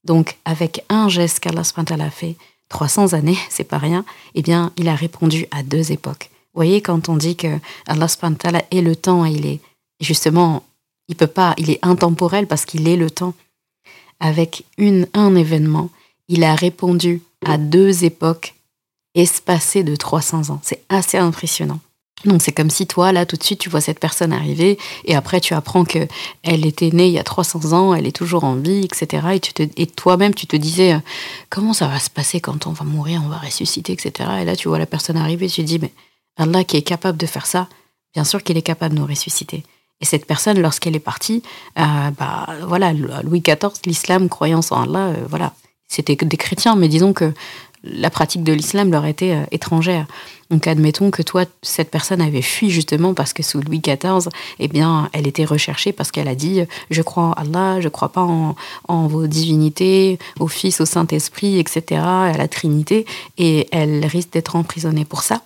Donc, 0.04 0.38
avec 0.46 0.84
un 0.90 1.10
geste 1.10 1.42
qu'Allah 1.42 1.64
a 2.00 2.10
fait, 2.10 2.38
300 2.70 3.14
années, 3.14 3.38
c'est 3.50 3.64
pas 3.64 3.78
rien, 3.78 4.06
eh 4.34 4.42
bien, 4.42 4.72
il 4.78 4.88
a 4.88 4.96
répondu 4.96 5.46
à 5.52 5.62
deux 5.64 5.92
époques. 5.92 6.32
Vous 6.54 6.60
voyez, 6.60 6.82
quand 6.82 7.10
on 7.10 7.18
dit 7.18 7.36
que 7.36 7.60
Allah 7.86 8.08
est 8.72 8.82
le 8.82 8.96
temps, 8.96 9.26
il 9.26 9.46
est 9.46 9.60
justement, 10.00 10.64
il 11.08 11.16
peut 11.16 11.28
pas, 11.28 11.54
il 11.58 11.70
est 11.70 11.80
intemporel 11.84 12.48
parce 12.48 12.66
qu'il 12.66 12.88
est 12.88 12.96
le 12.96 13.12
temps 13.12 13.36
avec 14.20 14.64
une, 14.78 15.08
un 15.14 15.36
événement, 15.36 15.92
il 16.28 16.44
a 16.44 16.56
répondu 16.56 17.22
à 17.46 17.58
deux 17.58 18.04
époques 18.04 18.56
espacées 19.16 19.84
de 19.84 19.96
300 19.96 20.50
ans. 20.50 20.60
C'est 20.64 20.84
assez 20.90 21.18
impressionnant. 21.18 21.80
Donc 22.26 22.42
c'est 22.42 22.52
comme 22.52 22.72
si 22.72 22.88
toi, 22.88 23.12
là, 23.12 23.26
tout 23.26 23.36
de 23.36 23.44
suite, 23.44 23.60
tu 23.60 23.70
vois 23.70 23.80
cette 23.80 24.00
personne 24.00 24.34
arriver 24.34 24.80
et 25.06 25.16
après 25.16 25.40
tu 25.40 25.54
apprends 25.54 25.86
que 25.86 26.08
elle 26.42 26.66
était 26.66 26.90
née 26.90 27.08
il 27.08 27.14
y 27.14 27.20
a 27.20 27.24
300 27.24 27.74
ans, 27.74 27.94
elle 27.94 28.08
est 28.08 28.16
toujours 28.16 28.44
en 28.44 28.56
vie, 28.56 28.86
etc. 28.86 29.40
Et, 29.60 29.84
et 29.84 29.86
toi-même, 29.86 30.34
tu 30.34 30.48
te 30.48 30.56
disais, 30.56 30.94
euh, 30.94 31.00
comment 31.50 31.74
ça 31.74 31.88
va 31.88 32.00
se 32.00 32.10
passer 32.10 32.42
quand 32.42 32.66
on 32.66 32.72
va 32.72 32.86
mourir, 32.86 33.22
on 33.24 33.30
va 33.30 33.38
ressusciter, 33.38 33.94
etc. 33.94 34.30
Et 34.42 34.46
là, 34.46 34.56
tu 34.56 34.68
vois 34.68 34.80
la 34.80 34.88
personne 34.88 35.16
arriver, 35.16 35.48
tu 35.48 35.62
te 35.62 35.68
dis, 35.68 35.78
mais 35.78 35.92
Allah 36.38 36.64
qui 36.64 36.78
est 36.78 36.82
capable 36.82 37.20
de 37.20 37.28
faire 37.28 37.46
ça, 37.46 37.70
bien 38.16 38.24
sûr 38.24 38.42
qu'il 38.44 38.58
est 38.58 38.64
capable 38.64 38.96
de 38.96 39.00
nous 39.00 39.08
ressusciter. 39.08 39.64
Et 40.02 40.06
cette 40.06 40.26
personne, 40.26 40.60
lorsqu'elle 40.60 40.96
est 40.96 41.00
partie, 41.00 41.44
euh, 41.78 42.12
bah, 42.18 42.48
voilà, 42.68 42.94
Louis 42.94 43.42
XIV, 43.42 43.74
l'islam, 43.86 44.30
croyance 44.30 44.72
en 44.72 44.84
Allah, 44.84 45.08
euh, 45.08 45.26
voilà, 45.30 45.54
c'était 45.88 46.16
des 46.16 46.38
chrétiens, 46.38 46.76
mais 46.76 46.88
disons 46.88 47.14
que 47.14 47.34
la 47.84 48.10
pratique 48.10 48.44
de 48.44 48.54
l'islam 48.54 48.92
leur 48.92 49.06
était 49.06 49.34
euh, 49.34 49.44
étrangère. 49.52 50.08
Donc 50.50 50.68
admettons 50.68 51.12
que 51.12 51.22
toi, 51.22 51.44
cette 51.62 51.92
personne 51.92 52.22
avait 52.22 52.42
fui 52.42 52.70
justement 52.70 53.14
parce 53.14 53.34
que 53.34 53.44
sous 53.44 53.62
Louis 53.62 53.80
XIV, 53.80 54.30
eh 54.60 54.68
bien, 54.68 55.10
elle 55.14 55.28
était 55.28 55.46
recherchée 55.46 55.92
parce 55.92 56.12
qu'elle 56.12 56.28
a 56.28 56.36
dit 56.36 56.62
je 56.90 57.02
crois 57.02 57.24
en 57.24 57.34
Allah, 57.34 57.82
je 57.82 57.90
crois 57.90 58.10
pas 58.10 58.22
en, 58.22 59.08
vos 59.08 59.28
divinités, 59.28 60.20
au 60.40 60.48
Fils, 60.48 60.80
au 60.80 60.86
Saint-Esprit, 60.86 61.60
etc., 61.60 62.02
à 62.02 62.34
la 62.38 62.48
Trinité, 62.48 63.06
et 63.38 63.68
elle 63.72 64.06
risque 64.06 64.32
d'être 64.32 64.56
emprisonnée 64.56 65.06
pour 65.06 65.22
ça. 65.22 65.42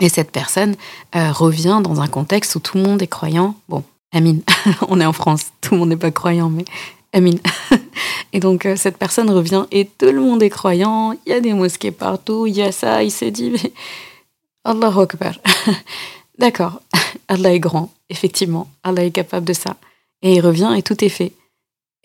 Et 0.00 0.10
cette 0.10 0.30
personne 0.30 0.74
revient 1.14 1.80
dans 1.82 2.02
un 2.02 2.08
contexte 2.08 2.54
où 2.56 2.60
tout 2.60 2.76
le 2.76 2.82
monde 2.82 3.00
est 3.00 3.06
croyant. 3.06 3.54
Bon, 3.70 3.84
Amine. 4.12 4.42
On 4.88 5.00
est 5.00 5.06
en 5.06 5.12
France, 5.14 5.46
tout 5.62 5.74
le 5.74 5.80
monde 5.80 5.88
n'est 5.88 5.96
pas 5.96 6.10
croyant, 6.10 6.50
mais 6.50 6.64
Amine. 7.12 7.38
et 8.32 8.40
donc 8.40 8.66
euh, 8.66 8.76
cette 8.76 8.96
personne 8.96 9.30
revient 9.30 9.66
et 9.70 9.86
tout 9.86 10.06
le 10.06 10.20
monde 10.20 10.42
est 10.42 10.50
croyant, 10.50 11.12
il 11.26 11.32
y 11.32 11.32
a 11.32 11.40
des 11.40 11.52
mosquées 11.52 11.90
partout, 11.90 12.46
il 12.46 12.56
y 12.56 12.62
a 12.62 12.72
ça, 12.72 13.02
il 13.02 13.10
s'est 13.10 13.30
dit, 13.30 13.50
mais 13.50 13.72
Allah 14.64 14.92
Akbar. 14.96 15.34
D'accord, 16.38 16.80
Allah 17.28 17.52
est 17.52 17.60
grand, 17.60 17.92
effectivement, 18.08 18.68
Allah 18.82 19.04
est 19.04 19.10
capable 19.10 19.46
de 19.46 19.52
ça. 19.52 19.76
Et 20.22 20.34
il 20.34 20.40
revient 20.40 20.74
et 20.76 20.82
tout 20.82 21.04
est 21.04 21.08
fait. 21.08 21.32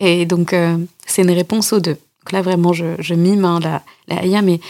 Et 0.00 0.26
donc 0.26 0.52
euh, 0.52 0.76
c'est 1.06 1.22
une 1.22 1.30
réponse 1.30 1.72
aux 1.72 1.80
deux. 1.80 1.96
Donc 2.20 2.32
là 2.32 2.42
vraiment, 2.42 2.72
je, 2.72 3.14
mime 3.14 3.44
hein, 3.44 3.60
la, 3.60 3.82
la 4.08 4.42
mais 4.42 4.60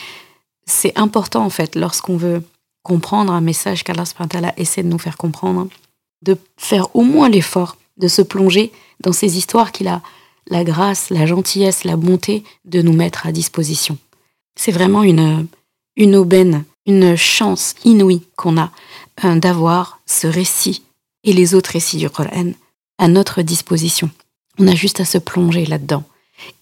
c'est 0.66 0.96
important 0.98 1.44
en 1.44 1.50
fait 1.50 1.74
lorsqu'on 1.74 2.16
veut 2.16 2.42
comprendre 2.82 3.32
un 3.32 3.40
message 3.40 3.84
qu'Allah 3.84 4.04
essaie 4.56 4.82
de 4.82 4.88
nous 4.88 4.98
faire 4.98 5.16
comprendre 5.16 5.68
de 6.22 6.36
faire 6.56 6.94
au 6.94 7.02
moins 7.02 7.28
l'effort 7.28 7.76
de 7.96 8.08
se 8.08 8.22
plonger 8.22 8.72
dans 9.00 9.12
ces 9.12 9.36
histoires 9.36 9.72
qu'il 9.72 9.88
a 9.88 10.02
la 10.48 10.64
grâce, 10.64 11.10
la 11.10 11.26
gentillesse, 11.26 11.84
la 11.84 11.96
bonté 11.96 12.44
de 12.64 12.82
nous 12.82 12.92
mettre 12.92 13.26
à 13.26 13.32
disposition. 13.32 13.98
C'est 14.56 14.72
vraiment 14.72 15.02
une, 15.02 15.46
une 15.96 16.16
aubaine, 16.16 16.64
une 16.86 17.16
chance 17.16 17.74
inouïe 17.84 18.22
qu'on 18.36 18.58
a 18.58 18.70
euh, 19.24 19.36
d'avoir 19.36 20.00
ce 20.06 20.26
récit 20.26 20.82
et 21.24 21.32
les 21.32 21.54
autres 21.54 21.70
récits 21.70 21.98
du 21.98 22.08
Coran 22.08 22.52
à 22.98 23.08
notre 23.08 23.42
disposition. 23.42 24.10
On 24.58 24.66
a 24.66 24.74
juste 24.74 25.00
à 25.00 25.04
se 25.04 25.18
plonger 25.18 25.66
là-dedans. 25.66 26.04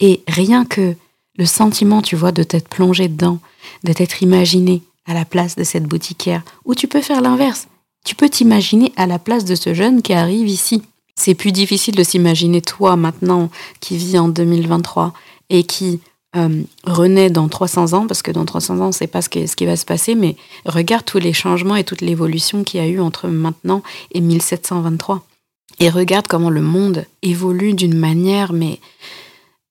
Et 0.00 0.22
rien 0.28 0.64
que 0.64 0.94
le 1.38 1.46
sentiment, 1.46 2.02
tu 2.02 2.16
vois, 2.16 2.32
de 2.32 2.42
t'être 2.42 2.68
plongé 2.68 3.08
dedans, 3.08 3.38
de 3.84 3.92
t'être 3.92 4.22
imaginé 4.22 4.82
à 5.06 5.14
la 5.14 5.24
place 5.24 5.56
de 5.56 5.64
cette 5.64 5.84
boutiquière, 5.84 6.42
ou 6.64 6.74
tu 6.74 6.88
peux 6.88 7.02
faire 7.02 7.20
l'inverse. 7.20 7.68
Tu 8.04 8.14
peux 8.14 8.28
t'imaginer 8.28 8.92
à 8.96 9.06
la 9.06 9.18
place 9.18 9.44
de 9.44 9.54
ce 9.54 9.74
jeune 9.74 10.02
qui 10.02 10.12
arrive 10.12 10.48
ici. 10.48 10.82
C'est 11.16 11.34
plus 11.34 11.52
difficile 11.52 11.94
de 11.94 12.02
s'imaginer 12.02 12.60
toi 12.60 12.96
maintenant 12.96 13.50
qui 13.80 13.96
vis 13.96 14.18
en 14.18 14.28
2023 14.28 15.12
et 15.48 15.64
qui 15.64 16.00
euh, 16.36 16.62
renaît 16.84 17.30
dans 17.30 17.48
300 17.48 17.94
ans, 17.94 18.06
parce 18.06 18.20
que 18.20 18.30
dans 18.30 18.44
300 18.44 18.80
ans, 18.80 18.84
on 18.84 18.86
ne 18.88 18.92
sait 18.92 19.06
pas 19.06 19.22
ce 19.22 19.28
qui, 19.30 19.48
ce 19.48 19.56
qui 19.56 19.64
va 19.64 19.76
se 19.76 19.86
passer, 19.86 20.14
mais 20.14 20.36
regarde 20.66 21.04
tous 21.04 21.18
les 21.18 21.32
changements 21.32 21.76
et 21.76 21.84
toute 21.84 22.02
l'évolution 22.02 22.62
qu'il 22.62 22.80
y 22.80 22.82
a 22.82 22.86
eu 22.86 23.00
entre 23.00 23.28
maintenant 23.28 23.82
et 24.12 24.20
1723. 24.20 25.24
Et 25.80 25.88
regarde 25.88 26.26
comment 26.26 26.50
le 26.50 26.60
monde 26.60 27.06
évolue 27.22 27.72
d'une 27.72 27.96
manière, 27.96 28.52
mais 28.52 28.80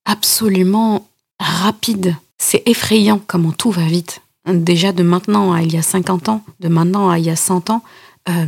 absolument 0.06 1.08
rapide. 1.40 2.16
C'est 2.38 2.64
effrayant 2.68 3.22
comment 3.26 3.52
tout 3.52 3.72
va 3.72 3.86
vite. 3.86 4.22
Déjà 4.48 4.92
de 4.92 5.04
maintenant 5.04 5.54
à 5.54 5.62
il 5.62 5.74
y 5.74 5.78
a 5.78 5.82
50 5.82 6.30
ans, 6.30 6.44
de 6.60 6.68
maintenant 6.68 7.10
à 7.10 7.20
il 7.20 7.26
y 7.26 7.32
a 7.32 7.36
100 7.36 7.70
ans, 7.70 7.84
euh, 8.28 8.46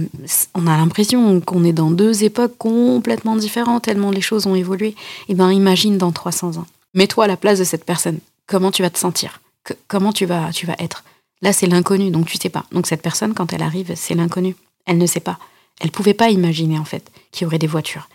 on 0.55 0.67
a 0.67 0.75
l'impression 0.77 1.39
qu'on 1.39 1.63
est 1.63 1.73
dans 1.73 1.91
deux 1.91 2.23
époques 2.23 2.57
complètement 2.57 3.35
différentes, 3.35 3.83
tellement 3.83 4.11
les 4.11 4.21
choses 4.21 4.47
ont 4.47 4.55
évolué. 4.55 4.89
Et 4.89 4.95
eh 5.29 5.33
bien, 5.35 5.51
imagine 5.51 5.97
dans 5.97 6.11
300 6.11 6.57
ans. 6.57 6.65
Mets-toi 6.93 7.25
à 7.25 7.27
la 7.27 7.37
place 7.37 7.59
de 7.59 7.63
cette 7.63 7.85
personne. 7.85 8.19
Comment 8.47 8.71
tu 8.71 8.81
vas 8.81 8.89
te 8.89 8.97
sentir? 8.97 9.41
Comment 9.87 10.13
tu 10.13 10.25
vas, 10.25 10.51
tu 10.51 10.65
vas 10.65 10.75
être? 10.79 11.03
Là, 11.41 11.53
c'est 11.53 11.67
l'inconnu, 11.67 12.09
donc 12.09 12.25
tu 12.25 12.37
sais 12.37 12.49
pas. 12.49 12.65
Donc 12.71 12.87
cette 12.87 13.01
personne, 13.01 13.33
quand 13.33 13.53
elle 13.53 13.61
arrive, 13.61 13.93
c'est 13.95 14.15
l'inconnu. 14.15 14.55
Elle 14.85 14.97
ne 14.97 15.05
sait 15.05 15.19
pas. 15.19 15.37
Elle 15.79 15.91
pouvait 15.91 16.15
pas 16.15 16.31
imaginer, 16.31 16.79
en 16.79 16.85
fait, 16.85 17.11
qu'il 17.31 17.43
y 17.43 17.45
aurait 17.45 17.59
des 17.59 17.67
voitures. 17.67 18.09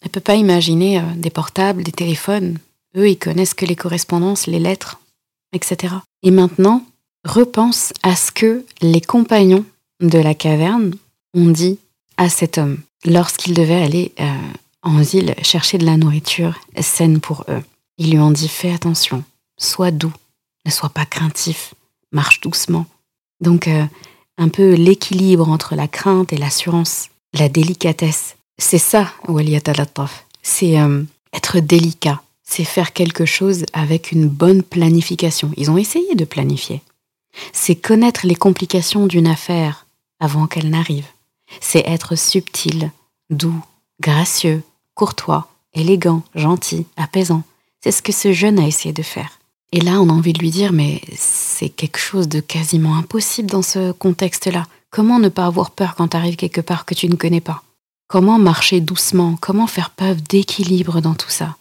Elle 0.00 0.10
peut 0.10 0.20
pas 0.20 0.36
imaginer 0.36 0.98
euh, 0.98 1.02
des 1.16 1.30
portables, 1.30 1.82
des 1.82 1.92
téléphones. 1.92 2.58
Eux, 2.96 3.08
ils 3.08 3.18
connaissent 3.18 3.54
que 3.54 3.66
les 3.66 3.76
correspondances, 3.76 4.46
les 4.46 4.58
lettres, 4.58 4.98
etc. 5.52 5.94
Et 6.22 6.30
maintenant, 6.30 6.84
repense 7.24 7.92
à 8.02 8.16
ce 8.16 8.32
que 8.32 8.64
les 8.80 9.00
compagnons 9.00 9.64
de 10.00 10.18
la 10.18 10.34
caverne 10.34 10.92
ont 11.34 11.48
dit 11.48 11.78
à 12.16 12.28
cet 12.28 12.58
homme 12.58 12.78
lorsqu'il 13.04 13.54
devait 13.54 13.82
aller 13.82 14.12
euh, 14.20 14.34
en 14.82 15.00
ville 15.00 15.34
chercher 15.42 15.78
de 15.78 15.86
la 15.86 15.96
nourriture 15.96 16.58
saine 16.80 17.20
pour 17.20 17.44
eux. 17.48 17.62
Ils 17.98 18.12
lui 18.12 18.18
ont 18.18 18.30
dit 18.30 18.48
fais 18.48 18.72
attention, 18.72 19.22
sois 19.58 19.90
doux, 19.90 20.12
ne 20.64 20.70
sois 20.70 20.88
pas 20.88 21.06
craintif, 21.06 21.74
marche 22.10 22.40
doucement. 22.40 22.86
Donc 23.40 23.68
euh, 23.68 23.84
un 24.38 24.48
peu 24.48 24.74
l'équilibre 24.74 25.48
entre 25.48 25.74
la 25.74 25.88
crainte 25.88 26.32
et 26.32 26.38
l'assurance, 26.38 27.08
la 27.34 27.48
délicatesse. 27.48 28.36
C'est 28.58 28.78
ça, 28.78 29.12
Waliyatalattaf. 29.28 30.26
C'est 30.42 30.80
euh, 30.80 31.02
être 31.32 31.60
délicat, 31.60 32.22
c'est 32.42 32.64
faire 32.64 32.92
quelque 32.92 33.24
chose 33.24 33.64
avec 33.72 34.12
une 34.12 34.28
bonne 34.28 34.62
planification. 34.62 35.52
Ils 35.56 35.70
ont 35.70 35.78
essayé 35.78 36.14
de 36.14 36.24
planifier. 36.24 36.82
C'est 37.52 37.76
connaître 37.76 38.26
les 38.26 38.34
complications 38.34 39.06
d'une 39.06 39.26
affaire 39.26 39.86
avant 40.20 40.46
qu'elle 40.46 40.70
n'arrive. 40.70 41.06
C'est 41.60 41.86
être 41.86 42.16
subtil, 42.16 42.90
doux, 43.30 43.62
gracieux, 44.00 44.62
courtois, 44.94 45.48
élégant, 45.74 46.22
gentil, 46.34 46.86
apaisant. 46.96 47.42
C'est 47.82 47.92
ce 47.92 48.02
que 48.02 48.12
ce 48.12 48.32
jeune 48.32 48.58
a 48.58 48.66
essayé 48.66 48.92
de 48.92 49.02
faire. 49.02 49.38
Et 49.72 49.80
là, 49.80 50.00
on 50.00 50.08
a 50.10 50.12
envie 50.12 50.34
de 50.34 50.38
lui 50.38 50.50
dire, 50.50 50.72
mais 50.72 51.00
c'est 51.16 51.70
quelque 51.70 51.98
chose 51.98 52.28
de 52.28 52.40
quasiment 52.40 52.96
impossible 52.96 53.50
dans 53.50 53.62
ce 53.62 53.92
contexte-là. 53.92 54.66
Comment 54.90 55.18
ne 55.18 55.30
pas 55.30 55.46
avoir 55.46 55.70
peur 55.70 55.94
quand 55.96 56.08
tu 56.08 56.16
arrives 56.16 56.36
quelque 56.36 56.60
part 56.60 56.84
que 56.84 56.94
tu 56.94 57.08
ne 57.08 57.16
connais 57.16 57.40
pas? 57.40 57.62
Comment 58.06 58.38
marcher 58.38 58.80
doucement? 58.80 59.36
Comment 59.40 59.66
faire 59.66 59.88
preuve 59.90 60.22
d'équilibre 60.22 61.00
dans 61.00 61.14
tout 61.14 61.30
ça? 61.30 61.56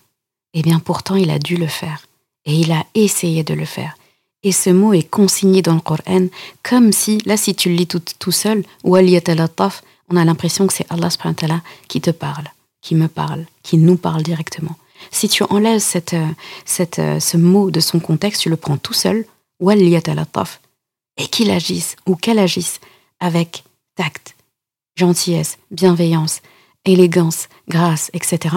Eh 0.54 0.62
bien, 0.62 0.80
pourtant, 0.80 1.16
il 1.16 1.30
a 1.30 1.40
dû 1.40 1.56
le 1.56 1.68
faire. 1.68 2.06
Et 2.44 2.54
il 2.54 2.74
a 2.74 2.86
essayé 2.94 3.46
de 3.46 3.54
le 3.54 3.64
faire. 3.64 3.96
Et 4.44 4.52
ce 4.52 4.70
mot 4.70 4.94
est 4.94 5.08
consigné 5.08 5.62
dans 5.62 5.76
le 5.76 5.82
Coran 5.82 6.28
comme 6.64 6.92
si, 6.92 7.20
là, 7.26 7.38
si 7.38 7.54
tu 7.56 7.70
le 7.70 7.76
lis 7.76 7.88
tout, 7.88 8.02
tout 8.20 8.32
seul, 8.32 8.64
on 8.84 8.96
a 10.16 10.26
l'impression 10.26 10.68
que 10.68 10.74
c'est 10.74 10.92
Allah 10.92 11.10
qui 11.88 12.02
te 12.02 12.12
parle, 12.12 12.46
qui 12.82 12.96
me 12.96 13.08
parle, 13.08 13.46
qui 13.64 13.78
nous 13.78 13.98
parle 13.98 14.24
directement. 14.24 14.76
Si 15.12 15.30
tu 15.30 15.44
enlèves 15.44 15.80
cette, 15.80 16.16
cette, 16.66 17.02
ce 17.20 17.38
mot 17.38 17.72
de 17.72 17.80
son 17.80 18.00
contexte, 18.00 18.42
tu 18.42 18.50
le 18.50 18.58
prends 18.58 18.78
tout 18.78 18.94
seul, 18.94 19.26
et 21.18 21.28
qu'il 21.28 21.52
agisse 21.52 21.96
ou 22.08 22.16
qu'elle 22.16 22.40
agisse 22.40 22.80
avec 23.20 23.64
tact, 23.96 24.36
gentillesse, 24.96 25.58
bienveillance, 25.70 26.42
élégance, 26.86 27.48
grâce, 27.68 28.10
etc., 28.14 28.56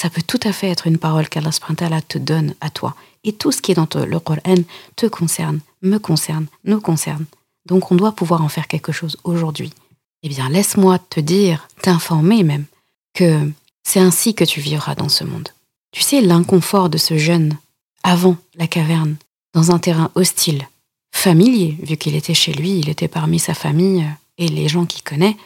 ça 0.00 0.08
peut 0.08 0.22
tout 0.22 0.40
à 0.44 0.52
fait 0.54 0.70
être 0.70 0.86
une 0.86 0.96
parole 0.96 1.28
qu'Allah 1.28 2.00
te 2.00 2.16
donne 2.16 2.54
à 2.62 2.70
toi. 2.70 2.96
Et 3.22 3.34
tout 3.34 3.52
ce 3.52 3.60
qui 3.60 3.72
est 3.72 3.74
dans 3.74 3.86
le 3.94 4.18
Coran 4.18 4.54
te 4.96 5.04
concerne, 5.04 5.60
me 5.82 5.98
concerne, 5.98 6.46
nous 6.64 6.80
concerne. 6.80 7.26
Donc 7.66 7.92
on 7.92 7.96
doit 7.96 8.12
pouvoir 8.12 8.40
en 8.40 8.48
faire 8.48 8.66
quelque 8.66 8.92
chose 8.92 9.18
aujourd'hui. 9.24 9.74
Eh 10.22 10.30
bien, 10.30 10.48
laisse-moi 10.48 10.98
te 10.98 11.20
dire, 11.20 11.68
t'informer 11.82 12.44
même, 12.44 12.64
que 13.12 13.52
c'est 13.82 14.00
ainsi 14.00 14.32
que 14.32 14.44
tu 14.44 14.62
vivras 14.62 14.94
dans 14.94 15.10
ce 15.10 15.22
monde. 15.22 15.50
Tu 15.92 16.00
sais, 16.00 16.22
l'inconfort 16.22 16.88
de 16.88 16.96
ce 16.96 17.18
jeune, 17.18 17.58
avant 18.02 18.38
la 18.54 18.68
caverne, 18.68 19.16
dans 19.52 19.70
un 19.70 19.78
terrain 19.78 20.10
hostile, 20.14 20.66
familier, 21.12 21.76
vu 21.82 21.98
qu'il 21.98 22.14
était 22.14 22.32
chez 22.32 22.54
lui, 22.54 22.78
il 22.78 22.88
était 22.88 23.08
parmi 23.08 23.38
sa 23.38 23.52
famille 23.52 24.06
et 24.38 24.48
les 24.48 24.66
gens 24.66 24.86
qu'il 24.86 25.02
connaît, 25.02 25.36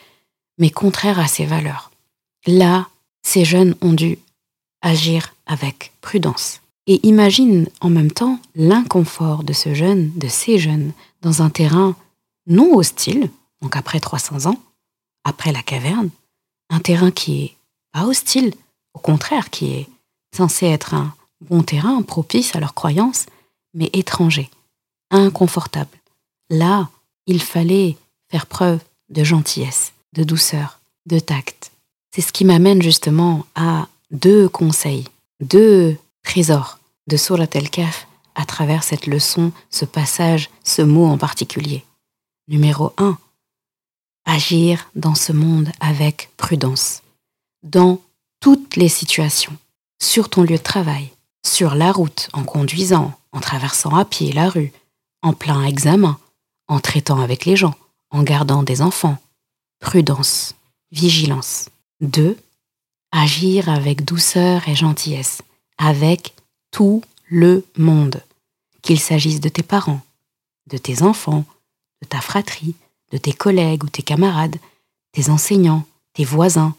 mais 0.59 0.71
contraire 0.71 1.19
à 1.19 1.27
ses 1.27 1.45
valeurs. 1.45 1.91
Là, 2.47 2.87
ces 3.23 3.45
jeunes 3.45 3.75
ont 3.81 3.95
dû 3.95 4.19
agir 4.85 5.35
avec 5.47 5.93
prudence. 6.01 6.61
Et 6.87 7.01
imagine 7.07 7.69
en 7.81 7.89
même 7.89 8.13
temps 8.13 8.39
l'inconfort 8.55 9.43
de 9.43 9.55
ce 9.55 9.75
jeune, 9.75 10.13
de 10.17 10.29
ces 10.29 10.59
jeunes, 10.59 10.93
dans 11.23 11.43
un 11.43 11.51
terrain 11.51 11.97
non 12.47 12.77
hostile, 12.77 13.31
donc 13.63 13.75
après 13.75 13.99
300 13.99 14.47
ans, 14.47 14.61
après 15.25 15.51
la 15.51 15.63
caverne, 15.63 16.11
un 16.69 16.81
terrain 16.81 17.11
qui 17.11 17.45
est 17.45 17.57
pas 17.93 18.05
hostile, 18.05 18.55
au 18.93 18.99
contraire, 18.99 19.49
qui 19.49 19.73
est 19.73 19.89
censé 20.37 20.67
être 20.67 20.93
un 20.93 21.15
bon 21.41 21.63
terrain 21.63 22.03
propice 22.03 22.55
à 22.55 22.61
leurs 22.61 22.75
croyances, 22.75 23.27
mais 23.73 23.89
étranger, 23.95 24.51
inconfortable. 25.11 25.99
Là, 26.51 26.91
il 27.27 27.41
fallait 27.41 27.97
faire 28.31 28.47
preuve 28.47 28.81
de 29.09 29.25
gentillesse, 29.25 29.95
de 30.13 30.25
douceur, 30.25 30.81
de 31.07 31.19
tact. 31.19 31.73
C'est 32.15 32.21
ce 32.21 32.33
qui 32.33 32.45
m'amène 32.45 32.83
justement 32.83 33.47
à 33.55 33.89
deux 34.15 34.49
conseils, 34.49 35.05
deux 35.41 35.99
trésors 36.23 36.79
de 37.09 37.17
Surat 37.17 37.49
el-Kaf 37.53 38.07
à 38.37 38.47
travers 38.47 38.83
cette 38.83 39.07
leçon, 39.07 39.53
ce 39.71 39.85
passage, 39.85 40.51
ce 40.63 40.83
mot 40.83 41.07
en 41.07 41.19
particulier. 41.19 41.85
Numéro 42.49 42.93
1. 42.97 43.19
Agir 44.25 44.89
dans 44.95 45.15
ce 45.15 45.33
monde 45.33 45.71
avec 45.81 46.31
prudence, 46.37 47.03
dans 47.63 48.01
toutes 48.41 48.77
les 48.77 48.89
situations, 48.89 49.57
sur 50.01 50.31
ton 50.31 50.43
lieu 50.43 50.57
de 50.57 50.63
travail, 50.63 51.11
sur 51.45 51.75
la 51.75 51.93
route, 51.93 52.31
en 52.33 52.45
conduisant, 52.45 53.13
en 53.33 53.41
traversant 53.41 53.97
à 53.97 54.05
pied 54.05 54.33
la 54.33 54.49
rue, 54.49 54.73
en 55.23 55.33
plein 55.33 55.65
examen, 55.65 56.19
en 56.69 56.81
traitant 56.81 57.21
avec 57.21 57.45
les 57.45 57.57
gens, 57.57 57.75
en 58.11 58.23
gardant 58.23 58.63
des 58.63 58.81
enfants. 58.81 59.19
Prudence, 59.81 60.55
vigilance. 60.93 61.69
2 62.01 62.37
agir 63.15 63.69
avec 63.69 64.05
douceur 64.05 64.69
et 64.69 64.75
gentillesse, 64.75 65.41
avec 65.79 66.35
tout 66.73 67.01
le 67.29 67.65
monde, 67.79 68.21
qu'il 68.83 68.99
s'agisse 68.99 69.41
de 69.41 69.49
tes 69.49 69.63
parents, 69.63 70.01
de 70.67 70.77
tes 70.77 71.03
enfants, 71.03 71.45
de 72.03 72.09
ta 72.09 72.21
fratrie, 72.21 72.75
de 73.13 73.17
tes 73.17 73.33
collègues 73.33 73.85
ou 73.85 73.89
tes 73.89 74.03
camarades, 74.03 74.57
tes 75.13 75.31
enseignants, 75.31 75.85
tes 76.13 76.25
voisins, 76.25 76.75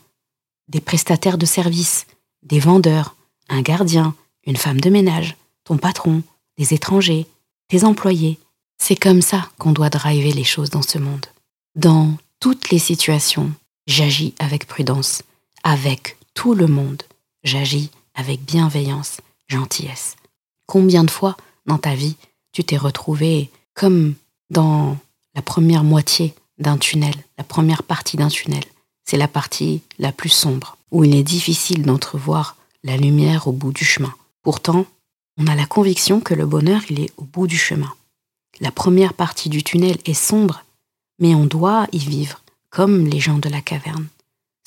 des 0.68 0.82
prestataires 0.82 1.38
de 1.38 1.46
services, 1.46 2.06
des 2.44 2.60
vendeurs, 2.60 3.16
un 3.48 3.62
gardien, 3.62 4.14
une 4.46 4.58
femme 4.58 4.82
de 4.82 4.90
ménage, 4.90 5.38
ton 5.64 5.78
patron, 5.78 6.22
des 6.58 6.74
étrangers, 6.74 7.28
tes 7.70 7.86
employés. 7.86 8.40
C'est 8.78 8.98
comme 8.98 9.22
ça 9.22 9.50
qu'on 9.58 9.72
doit 9.72 9.90
driver 9.90 10.34
les 10.34 10.44
choses 10.44 10.70
dans 10.70 10.82
ce 10.82 10.98
monde. 10.98 11.28
Dans 11.76 12.18
toutes 12.42 12.72
les 12.72 12.80
situations, 12.80 13.54
j'agis 13.88 14.34
avec 14.38 14.68
prudence, 14.68 15.24
avec 15.64 16.18
tout 16.36 16.54
le 16.54 16.68
monde, 16.68 17.02
j'agis 17.44 17.90
avec 18.14 18.42
bienveillance, 18.46 19.22
gentillesse. 19.48 20.16
Combien 20.68 21.04
de 21.04 21.10
fois 21.10 21.36
dans 21.66 21.80
ta 21.80 21.96
vie 21.96 22.16
tu 22.52 22.64
t'es 22.64 22.78
retrouvé 22.78 23.50
comme 23.74 24.14
dans 24.52 24.98
la 25.34 25.42
première 25.42 25.84
moitié 25.84 26.36
d'un 26.60 26.78
tunnel, 26.78 27.16
la 27.40 27.44
première 27.44 27.82
partie 27.82 28.18
d'un 28.18 28.28
tunnel? 28.28 28.64
C'est 29.06 29.18
la 29.18 29.28
partie 29.28 29.82
la 29.98 30.12
plus 30.12 30.30
sombre, 30.30 30.78
où 30.92 31.04
il 31.04 31.16
est 31.16 31.24
difficile 31.24 31.84
d'entrevoir 31.84 32.56
la 32.84 32.98
lumière 32.98 33.48
au 33.48 33.52
bout 33.52 33.72
du 33.72 33.86
chemin. 33.86 34.14
Pourtant, 34.44 34.86
on 35.38 35.48
a 35.48 35.56
la 35.56 35.66
conviction 35.66 36.22
que 36.22 36.34
le 36.34 36.46
bonheur, 36.46 36.82
il 36.90 37.00
est 37.00 37.12
au 37.18 37.24
bout 37.24 37.48
du 37.48 37.58
chemin. 37.58 37.92
La 38.60 38.72
première 38.72 39.14
partie 39.14 39.50
du 39.50 39.64
tunnel 39.64 39.98
est 40.06 40.14
sombre, 40.14 40.64
mais 41.20 41.36
on 41.36 41.46
doit 41.46 41.88
y 41.92 42.00
vivre, 42.00 42.42
comme 42.70 43.06
les 43.08 43.20
gens 43.20 43.38
de 43.38 43.50
la 43.50 43.62
caverne 43.62 44.08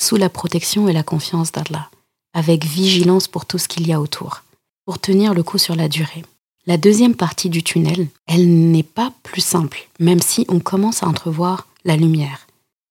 sous 0.00 0.16
la 0.16 0.28
protection 0.28 0.88
et 0.88 0.92
la 0.92 1.02
confiance 1.02 1.52
d'Allah, 1.52 1.90
avec 2.32 2.64
vigilance 2.64 3.28
pour 3.28 3.46
tout 3.46 3.58
ce 3.58 3.68
qu'il 3.68 3.86
y 3.86 3.92
a 3.92 4.00
autour, 4.00 4.42
pour 4.84 4.98
tenir 4.98 5.34
le 5.34 5.42
coup 5.42 5.58
sur 5.58 5.76
la 5.76 5.88
durée. 5.88 6.24
La 6.66 6.76
deuxième 6.76 7.14
partie 7.14 7.48
du 7.48 7.62
tunnel, 7.62 8.08
elle 8.26 8.70
n'est 8.70 8.82
pas 8.82 9.12
plus 9.22 9.40
simple, 9.40 9.88
même 10.00 10.20
si 10.20 10.44
on 10.48 10.60
commence 10.60 11.02
à 11.02 11.08
entrevoir 11.08 11.66
la 11.84 11.96
lumière. 11.96 12.46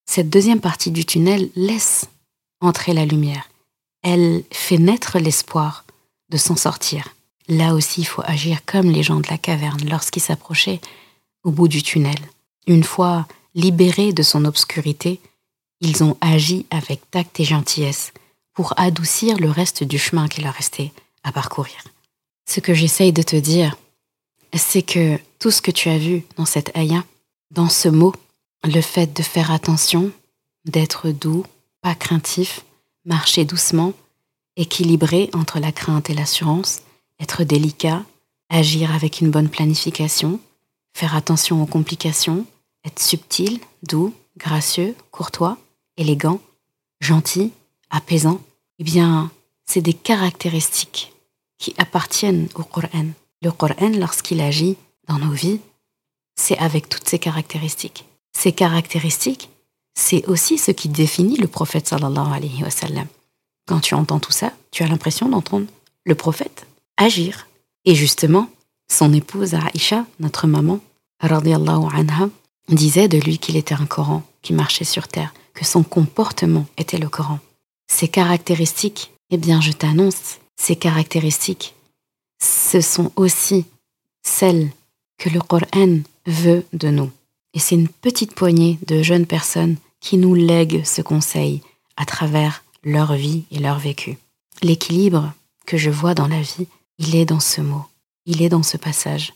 Cette 0.10 0.30
deuxième 0.30 0.62
partie 0.62 0.92
du 0.92 1.06
tunnel 1.06 1.50
laisse 1.56 2.08
entrer 2.60 2.94
la 2.94 3.06
lumière. 3.06 3.50
Elle 4.02 4.44
fait 4.52 4.78
naître 4.78 5.20
l'espoir 5.20 5.86
de 6.30 6.38
s'en 6.38 6.56
sortir. 6.56 7.10
Là 7.48 7.74
aussi, 7.74 8.02
il 8.02 8.06
faut 8.06 8.24
agir 8.26 8.66
comme 8.66 8.90
les 8.90 9.04
gens 9.04 9.20
de 9.20 9.30
la 9.30 9.38
caverne 9.38 9.88
lorsqu'ils 9.90 10.22
s'approchaient 10.22 10.82
au 11.44 11.52
bout 11.52 11.68
du 11.68 11.84
tunnel. 11.84 12.18
Une 12.68 12.84
fois 12.84 13.28
libérés 13.54 14.12
de 14.12 14.24
son 14.24 14.46
obscurité, 14.46 15.20
ils 15.82 16.04
ont 16.04 16.18
agi 16.22 16.66
avec 16.70 17.10
tact 17.12 17.40
et 17.40 17.44
gentillesse 17.44 18.14
pour 18.54 18.74
adoucir 18.78 19.38
le 19.38 19.52
reste 19.52 19.84
du 19.84 20.00
chemin 20.00 20.28
qu'il 20.28 20.44
leur 20.44 20.54
restait 20.54 20.92
à 21.24 21.32
parcourir. 21.32 21.84
Ce 22.48 22.60
que 22.60 22.74
j'essaye 22.74 23.14
de 23.14 23.22
te 23.22 23.36
dire, 23.36 23.76
c'est 24.56 24.82
que 24.82 25.20
tout 25.40 25.52
ce 25.52 25.62
que 25.62 25.72
tu 25.72 25.90
as 25.90 25.98
vu 25.98 26.24
dans 26.38 26.46
cette 26.46 26.76
ayah, 26.76 27.04
dans 27.52 27.70
ce 27.70 27.90
mot, 27.90 28.14
le 28.64 28.82
fait 28.82 29.14
de 29.14 29.22
faire 29.22 29.52
attention, 29.52 30.12
d'être 30.66 31.10
doux, 31.10 31.46
pas 31.82 31.96
craintif, 31.96 32.62
marcher 33.06 33.46
doucement, 33.46 33.94
équilibré 34.56 35.30
entre 35.34 35.60
la 35.60 35.72
crainte 35.72 36.10
et 36.10 36.14
l'assurance, 36.14 36.82
être 37.20 37.44
délicat, 37.44 38.04
agir 38.50 38.94
avec 38.94 39.22
une 39.22 39.30
bonne 39.30 39.50
planification, 39.50 40.40
faire 40.94 41.16
attention 41.16 41.62
aux 41.62 41.68
complications, 41.68 42.46
être 42.86 43.00
subtil, 43.00 43.60
doux, 43.84 44.14
gracieux, 44.38 44.96
courtois, 45.12 45.58
élégant, 45.98 46.40
gentil, 47.00 47.52
apaisant, 47.90 48.42
eh 48.80 48.84
bien, 48.84 49.32
c'est 49.66 49.82
des 49.82 49.94
caractéristiques 49.94 51.14
qui 51.58 51.74
appartiennent 51.78 52.48
au 52.56 52.64
Coran. 52.64 53.08
Le 53.42 53.52
Coran, 53.52 53.92
lorsqu'il 53.94 54.42
agit 54.42 54.78
dans 55.08 55.20
nos 55.20 55.32
vies, 55.32 55.60
c'est 56.36 56.58
avec 56.58 56.90
toutes 56.90 57.08
ces 57.08 57.20
caractéristiques. 57.20 58.06
Ces 58.34 58.52
caractéristiques, 58.52 59.50
c'est 59.96 60.26
aussi 60.28 60.58
ce 60.58 60.72
qui 60.72 60.90
définit 60.90 61.38
le 61.38 61.48
prophète 61.48 61.88
sallallahu 61.88 62.34
alayhi 62.34 62.64
wa 62.64 62.70
sallam. 62.70 63.08
Quand 63.66 63.80
tu 63.80 63.96
entends 63.96 64.20
tout 64.20 64.32
ça, 64.32 64.54
tu 64.72 64.84
as 64.84 64.88
l'impression 64.88 65.28
d'entendre 65.28 65.68
le 66.06 66.16
prophète 66.16 66.68
agir. 66.98 67.48
Et 67.86 67.96
justement, 67.96 68.50
son 68.90 69.14
épouse 69.14 69.56
Aïcha, 69.56 70.06
notre 70.20 70.48
maman, 70.48 70.80
anha, 71.20 72.30
disait 72.70 73.08
de 73.08 73.18
lui 73.18 73.40
qu'il 73.40 73.58
était 73.58 73.76
un 73.76 73.86
Coran 73.86 74.24
qui 74.42 74.54
marchait 74.54 74.84
sur 74.86 75.08
terre, 75.08 75.34
que 75.58 75.66
son 75.66 75.82
comportement 75.82 76.68
était 76.78 77.00
le 77.00 77.10
Coran. 77.10 77.40
Ces 77.88 78.08
caractéristiques, 78.08 79.12
eh 79.32 79.38
bien 79.38 79.60
je 79.60 79.72
t'annonce, 79.72 80.38
ces 80.56 80.76
caractéristiques, 80.76 81.74
ce 82.40 82.80
sont 82.80 83.12
aussi 83.16 83.66
celles 84.22 84.70
que 85.18 85.30
le 85.30 85.42
Coran 85.42 86.02
veut 86.28 86.64
de 86.74 86.90
nous. 86.90 87.10
Et 87.56 87.60
c'est 87.60 87.74
une 87.74 87.88
petite 87.90 88.36
poignée 88.36 88.78
de 88.86 89.02
jeunes 89.02 89.26
personnes 89.26 89.78
qui 90.00 90.18
nous 90.18 90.36
lèguent 90.36 90.86
ce 90.86 91.02
conseil 91.02 91.64
à 91.96 92.06
travers 92.06 92.64
leur 92.84 93.16
vie 93.16 93.46
et 93.50 93.58
leur 93.58 93.80
vécu. 93.80 94.20
L'équilibre 94.62 95.34
que 95.66 95.78
je 95.78 95.90
vois 95.90 96.14
dans 96.14 96.28
la 96.28 96.42
vie, 96.42 96.68
il 97.00 97.16
est 97.16 97.26
dans 97.26 97.40
ce 97.40 97.62
mot, 97.62 97.86
il 98.28 98.44
est 98.44 98.50
dans 98.50 98.62
ce 98.62 98.78
passage. 98.78 99.34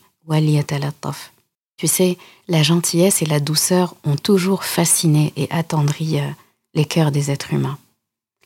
Tu 1.76 1.86
sais, 1.86 2.18
la 2.48 2.62
gentillesse 2.62 3.22
et 3.22 3.26
la 3.26 3.40
douceur 3.40 3.94
ont 4.04 4.16
toujours 4.16 4.64
fasciné 4.64 5.32
et 5.36 5.50
attendri 5.50 6.20
euh, 6.20 6.28
les 6.74 6.84
cœurs 6.84 7.12
des 7.12 7.30
êtres 7.30 7.52
humains. 7.52 7.78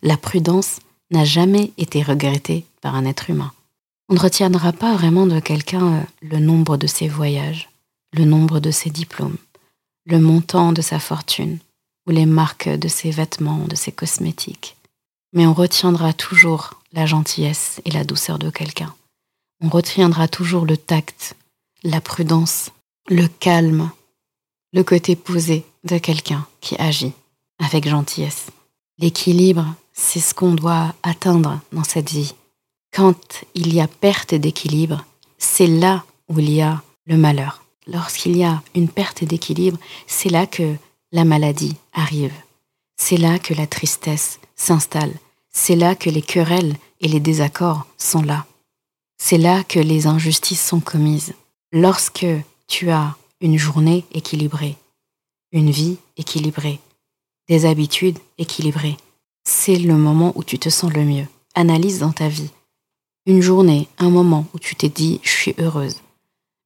La 0.03 0.17
prudence 0.17 0.79
n'a 1.11 1.25
jamais 1.25 1.73
été 1.79 2.03
regrettée 2.03 2.65
par 2.81 2.95
un 2.95 3.05
être 3.05 3.31
humain. 3.31 3.53
On 4.09 4.15
ne 4.15 4.21
retiendra 4.21 4.73
pas 4.73 4.95
vraiment 4.95 5.27
de 5.27 5.41
quelqu'un 5.41 5.95
euh, 5.95 6.03
le 6.23 6.39
nombre 6.39 6.77
de 6.77 6.87
ses 6.87 7.09
voyages, 7.09 7.69
le 8.13 8.25
nombre 8.25 8.61
de 8.61 8.71
ses 8.71 8.91
diplômes, 8.91 9.37
le 10.07 10.21
montant 10.21 10.73
de 10.73 10.83
sa 10.83 10.99
fortune 10.99 11.59
ou 12.07 12.13
les 12.13 12.27
marques 12.27 12.69
de 12.69 12.89
ses 12.89 13.11
vêtements, 13.11 13.67
de 13.67 13.75
ses 13.75 13.93
cosmétiques. 13.93 14.77
Mais 15.33 15.47
on 15.47 15.55
retiendra 15.55 16.13
toujours 16.13 16.75
la 16.93 17.05
gentillesse 17.05 17.81
et 17.85 17.91
la 17.91 18.05
douceur 18.05 18.39
de 18.39 18.49
quelqu'un. 18.49 18.95
On 19.61 19.69
retiendra 19.69 20.29
toujours 20.29 20.67
le 20.67 20.77
tact, 20.77 21.35
la 21.83 22.01
prudence, 22.01 22.71
le 23.09 23.27
calme, 23.29 23.91
le 24.73 24.83
côté 24.83 25.17
posé 25.17 25.65
de 25.85 25.99
quelqu'un 25.99 26.47
qui 26.61 26.77
agit 26.77 27.13
avec 27.59 27.89
gentillesse. 27.89 28.47
L'équilibre, 28.99 29.75
c'est 29.93 30.21
ce 30.21 30.35
qu'on 30.35 30.55
doit 30.55 30.95
atteindre 31.03 31.61
dans 31.73 31.85
cette 31.85 32.11
vie. 32.11 32.35
Quand 32.93 33.45
il 33.55 33.75
y 33.75 33.81
a 33.81 33.89
perte 33.89 34.35
d'équilibre, 34.35 35.05
c'est 35.39 35.67
là 35.67 36.05
où 36.29 36.39
il 36.41 36.51
y 36.51 36.63
a 36.63 36.83
le 37.07 37.17
malheur. 37.17 37.63
Lorsqu'il 37.87 38.37
y 38.37 38.45
a 38.45 38.63
une 38.75 38.89
perte 38.89 39.23
d'équilibre, 39.23 39.79
c'est 40.07 40.31
là 40.31 40.47
que 40.47 40.75
la 41.13 41.25
maladie 41.25 41.77
arrive. 41.93 42.35
C'est 42.97 43.17
là 43.17 43.39
que 43.39 43.55
la 43.55 43.67
tristesse 43.67 44.41
s'installe. 44.57 45.15
C'est 45.51 45.77
là 45.77 45.95
que 45.95 46.11
les 46.11 46.23
querelles 46.23 46.77
et 47.01 47.09
les 47.09 47.21
désaccords 47.21 47.87
sont 47.97 48.23
là. 48.23 48.47
C'est 49.19 49.39
là 49.39 49.63
que 49.63 49.79
les 49.79 50.07
injustices 50.07 50.65
sont 50.67 50.81
commises. 50.81 51.35
Lorsque 51.73 52.27
tu 52.67 52.91
as 52.91 53.17
une 53.41 53.59
journée 53.59 54.05
équilibrée, 54.13 54.77
une 55.53 55.71
vie 55.71 55.99
équilibrée, 56.17 56.81
des 57.49 57.67
habitudes 57.67 58.19
équilibrées, 58.39 58.97
c'est 59.45 59.77
le 59.77 59.95
moment 59.95 60.33
où 60.35 60.43
tu 60.43 60.59
te 60.59 60.69
sens 60.69 60.93
le 60.93 61.05
mieux. 61.05 61.27
Analyse 61.55 62.01
dans 62.01 62.13
ta 62.13 62.29
vie. 62.29 62.51
Une 63.25 63.41
journée, 63.41 63.89
un 63.99 64.11
moment 64.11 64.47
où 64.53 64.59
tu 64.59 64.75
t'es 64.75 64.89
dit 64.89 65.21
je 65.23 65.31
suis 65.31 65.55
heureuse, 65.59 65.97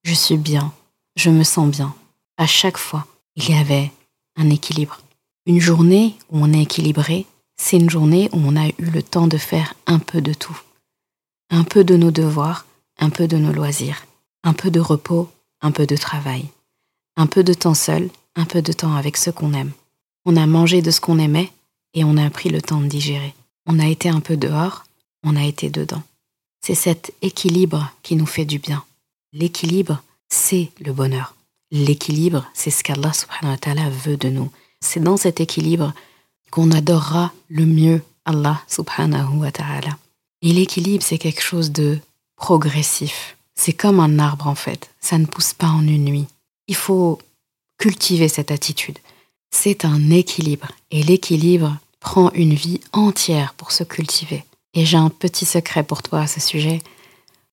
je 0.02 0.14
suis 0.14 0.36
bien, 0.36 0.72
je 1.16 1.30
me 1.30 1.44
sens 1.44 1.68
bien. 1.70 1.94
À 2.36 2.46
chaque 2.46 2.78
fois, 2.78 3.06
il 3.36 3.48
y 3.50 3.54
avait 3.54 3.92
un 4.36 4.50
équilibre. 4.50 5.00
Une 5.46 5.60
journée 5.60 6.16
où 6.30 6.38
on 6.38 6.52
est 6.52 6.62
équilibré, 6.62 7.26
c'est 7.56 7.76
une 7.76 7.90
journée 7.90 8.28
où 8.32 8.38
on 8.38 8.56
a 8.56 8.68
eu 8.68 8.74
le 8.78 9.02
temps 9.02 9.26
de 9.26 9.36
faire 9.36 9.74
un 9.86 9.98
peu 9.98 10.20
de 10.20 10.32
tout. 10.32 10.58
Un 11.50 11.64
peu 11.64 11.84
de 11.84 11.96
nos 11.96 12.10
devoirs, 12.10 12.66
un 12.98 13.10
peu 13.10 13.28
de 13.28 13.36
nos 13.36 13.52
loisirs, 13.52 14.06
un 14.44 14.54
peu 14.54 14.70
de 14.70 14.80
repos, 14.80 15.28
un 15.62 15.70
peu 15.70 15.86
de 15.86 15.96
travail, 15.96 16.46
un 17.16 17.26
peu 17.26 17.44
de 17.44 17.54
temps 17.54 17.74
seul, 17.74 18.10
un 18.36 18.44
peu 18.44 18.62
de 18.62 18.72
temps 18.72 18.94
avec 18.94 19.16
ceux 19.16 19.32
qu'on 19.32 19.52
aime. 19.52 19.72
On 20.24 20.36
a 20.36 20.46
mangé 20.46 20.82
de 20.82 20.90
ce 20.90 21.00
qu'on 21.00 21.18
aimait 21.18 21.50
et 21.94 22.04
on 22.04 22.16
a 22.16 22.28
pris 22.30 22.50
le 22.50 22.62
temps 22.62 22.80
de 22.80 22.86
digérer. 22.86 23.34
On 23.66 23.78
a 23.78 23.86
été 23.86 24.08
un 24.08 24.20
peu 24.20 24.36
dehors, 24.36 24.84
on 25.22 25.36
a 25.36 25.44
été 25.44 25.70
dedans. 25.70 26.02
C'est 26.60 26.74
cet 26.74 27.12
équilibre 27.22 27.92
qui 28.02 28.16
nous 28.16 28.26
fait 28.26 28.44
du 28.44 28.58
bien. 28.58 28.84
L'équilibre, 29.32 30.02
c'est 30.28 30.70
le 30.80 30.92
bonheur. 30.92 31.34
L'équilibre, 31.70 32.46
c'est 32.52 32.70
ce 32.70 32.82
qu'Allah 32.82 33.12
subhanahu 33.12 33.52
wa 33.52 33.58
ta'ala 33.58 33.90
veut 33.90 34.16
de 34.16 34.28
nous. 34.28 34.50
C'est 34.80 35.02
dans 35.02 35.16
cet 35.16 35.40
équilibre 35.40 35.92
qu'on 36.50 36.70
adorera 36.72 37.32
le 37.48 37.64
mieux 37.64 38.02
Allah 38.24 38.60
subhanahu 38.66 39.38
wa 39.38 39.52
ta'ala. 39.52 39.96
Et 40.42 40.52
l'équilibre, 40.52 41.04
c'est 41.04 41.18
quelque 41.18 41.42
chose 41.42 41.70
de 41.70 41.98
progressif. 42.36 43.36
C'est 43.62 43.74
comme 43.74 44.00
un 44.00 44.18
arbre 44.18 44.46
en 44.46 44.54
fait. 44.54 44.88
Ça 45.02 45.18
ne 45.18 45.26
pousse 45.26 45.52
pas 45.52 45.66
en 45.66 45.86
une 45.86 46.06
nuit. 46.06 46.26
Il 46.66 46.74
faut 46.74 47.18
cultiver 47.76 48.26
cette 48.26 48.50
attitude. 48.50 48.98
C'est 49.50 49.84
un 49.84 50.08
équilibre. 50.08 50.68
Et 50.90 51.02
l'équilibre 51.02 51.76
prend 52.00 52.30
une 52.32 52.54
vie 52.54 52.80
entière 52.94 53.52
pour 53.52 53.70
se 53.72 53.84
cultiver. 53.84 54.46
Et 54.72 54.86
j'ai 54.86 54.96
un 54.96 55.10
petit 55.10 55.44
secret 55.44 55.82
pour 55.82 56.02
toi 56.02 56.20
à 56.20 56.26
ce 56.26 56.40
sujet. 56.40 56.80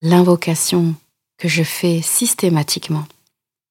L'invocation 0.01 0.95
que 1.37 1.49
je 1.49 1.63
fais 1.63 2.01
systématiquement 2.01 3.05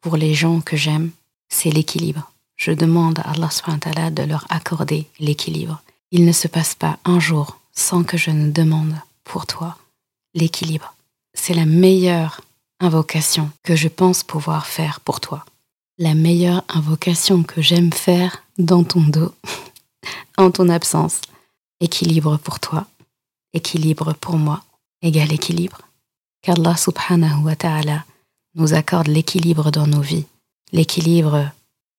pour 0.02 0.18
les 0.18 0.34
gens 0.34 0.60
que 0.60 0.76
j'aime, 0.76 1.12
c'est 1.48 1.70
l'équilibre. 1.70 2.30
Je 2.56 2.72
demande 2.72 3.18
à 3.20 3.32
Allah 3.32 4.10
de 4.10 4.22
leur 4.24 4.44
accorder 4.50 5.06
l'équilibre. 5.20 5.80
Il 6.10 6.26
ne 6.26 6.32
se 6.32 6.48
passe 6.48 6.74
pas 6.74 6.98
un 7.06 7.18
jour 7.18 7.58
sans 7.72 8.04
que 8.04 8.18
je 8.18 8.30
ne 8.30 8.50
demande 8.50 8.94
pour 9.24 9.46
toi 9.46 9.78
l'équilibre. 10.34 10.95
C'est 11.36 11.54
la 11.54 11.64
meilleure 11.64 12.40
invocation 12.80 13.50
que 13.62 13.76
je 13.76 13.86
pense 13.86 14.24
pouvoir 14.24 14.66
faire 14.66 15.00
pour 15.00 15.20
toi. 15.20 15.44
La 15.98 16.14
meilleure 16.14 16.64
invocation 16.68 17.44
que 17.44 17.62
j'aime 17.62 17.92
faire 17.92 18.42
dans 18.58 18.82
ton 18.82 19.00
dos, 19.00 19.32
en 20.36 20.50
ton 20.50 20.68
absence. 20.68 21.20
Équilibre 21.80 22.38
pour 22.38 22.58
toi, 22.58 22.86
équilibre 23.52 24.14
pour 24.14 24.38
moi, 24.38 24.64
égal 25.02 25.32
équilibre. 25.32 25.82
Qu'Allah 26.42 26.76
subhanahu 26.76 27.44
wa 27.44 27.54
ta'ala 27.54 28.04
nous 28.54 28.74
accorde 28.74 29.08
l'équilibre 29.08 29.70
dans 29.70 29.86
nos 29.86 30.00
vies, 30.00 30.24
l'équilibre 30.72 31.50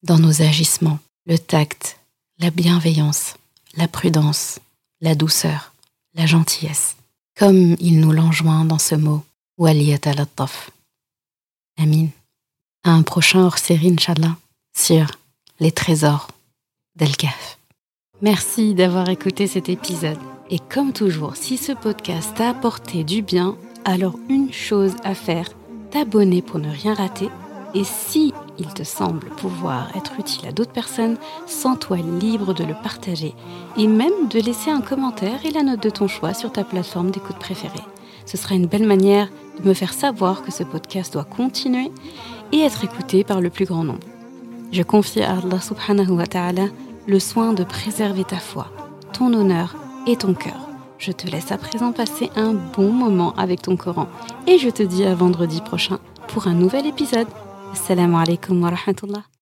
dans 0.04 0.18
nos 0.18 0.42
agissements, 0.42 1.00
le 1.26 1.38
tact, 1.38 2.00
la 2.40 2.50
bienveillance, 2.50 3.36
la 3.76 3.88
prudence, 3.88 4.60
la 5.00 5.16
douceur, 5.16 5.74
la 6.16 6.26
gentillesse, 6.26 6.96
comme 7.38 7.76
il 7.80 8.00
nous 8.00 8.12
l'enjoint 8.12 8.66
dans 8.66 8.80
ce 8.80 8.96
mot, 8.96 9.24
Waliyat 9.58 10.06
al 10.06 10.24
Amin. 11.80 12.08
À 12.84 12.92
un 12.92 13.02
prochain 13.02 13.44
hors-série, 13.44 13.92
Inch'Allah, 13.92 14.36
sur 14.76 15.08
les 15.60 15.72
trésors 15.72 16.28
d'El-Kaf. 16.96 17.58
Merci 18.22 18.76
d'avoir 18.76 19.10
écouté 19.10 19.48
cet 19.48 19.68
épisode. 19.68 20.20
Et 20.52 20.60
comme 20.60 20.94
toujours, 20.94 21.36
si 21.36 21.58
ce 21.58 21.72
podcast 21.72 22.36
t'a 22.36 22.50
apporté 22.50 23.04
du 23.04 23.24
bien, 23.24 23.58
alors 23.84 24.20
une 24.30 24.54
chose 24.54 24.94
à 25.04 25.16
faire, 25.16 25.50
t'abonner 25.90 26.44
pour 26.44 26.60
ne 26.60 26.70
rien 26.70 26.94
rater. 26.94 27.30
Et 27.74 27.84
si 27.84 28.36
il 28.60 28.72
te 28.76 28.84
semble 28.84 29.28
pouvoir 29.38 29.96
être 29.96 30.20
utile 30.20 30.50
à 30.50 30.52
d'autres 30.52 30.72
personnes, 30.72 31.18
sens-toi 31.48 31.98
libre 31.98 32.54
de 32.54 32.64
le 32.64 32.76
partager 32.76 33.34
et 33.76 33.88
même 33.88 34.28
de 34.30 34.40
laisser 34.40 34.70
un 34.70 34.82
commentaire 34.82 35.44
et 35.48 35.52
la 35.52 35.64
note 35.64 35.82
de 35.82 35.90
ton 35.90 36.08
choix 36.08 36.36
sur 36.36 36.52
ta 36.52 36.64
plateforme 36.64 37.10
d'écoute 37.10 37.40
préférée. 37.40 37.84
Ce 38.28 38.38
sera 38.38 38.54
une 38.54 38.68
belle 38.68 38.86
manière 38.86 39.30
de 39.60 39.68
me 39.68 39.74
faire 39.74 39.94
savoir 39.94 40.44
que 40.44 40.52
ce 40.52 40.64
podcast 40.64 41.14
doit 41.14 41.24
continuer 41.24 41.90
et 42.52 42.60
être 42.60 42.84
écouté 42.84 43.24
par 43.24 43.42
le 43.42 43.50
plus 43.50 43.66
grand 43.66 43.84
nombre. 43.84 44.06
Je 44.72 44.84
confie 44.84 45.22
à 45.22 45.38
Allah 45.38 45.62
subhanahu 45.62 46.12
wa 46.12 46.28
ta'ala 46.28 46.66
le 47.08 47.20
soin 47.20 47.54
de 47.54 47.64
préserver 47.64 48.26
ta 48.26 48.38
foi, 48.38 48.68
ton 49.14 49.34
honneur 49.34 49.76
et 50.06 50.18
ton 50.18 50.34
cœur. 50.34 50.68
Je 50.98 51.12
te 51.12 51.28
laisse 51.28 51.52
à 51.52 51.58
présent 51.58 51.94
passer 51.94 52.30
un 52.36 52.54
bon 52.54 52.92
moment 52.92 53.34
avec 53.36 53.62
ton 53.62 53.78
Coran 53.78 54.08
et 54.46 54.58
je 54.58 54.70
te 54.70 54.84
dis 54.84 55.06
à 55.06 55.16
vendredi 55.16 55.62
prochain 55.62 56.00
pour 56.28 56.48
un 56.48 56.54
nouvel 56.54 56.86
épisode. 56.86 57.28
Assalamu 57.72 58.16
alaikum 58.16 58.62
wa 58.62 58.72
rahmatullah. 58.72 59.37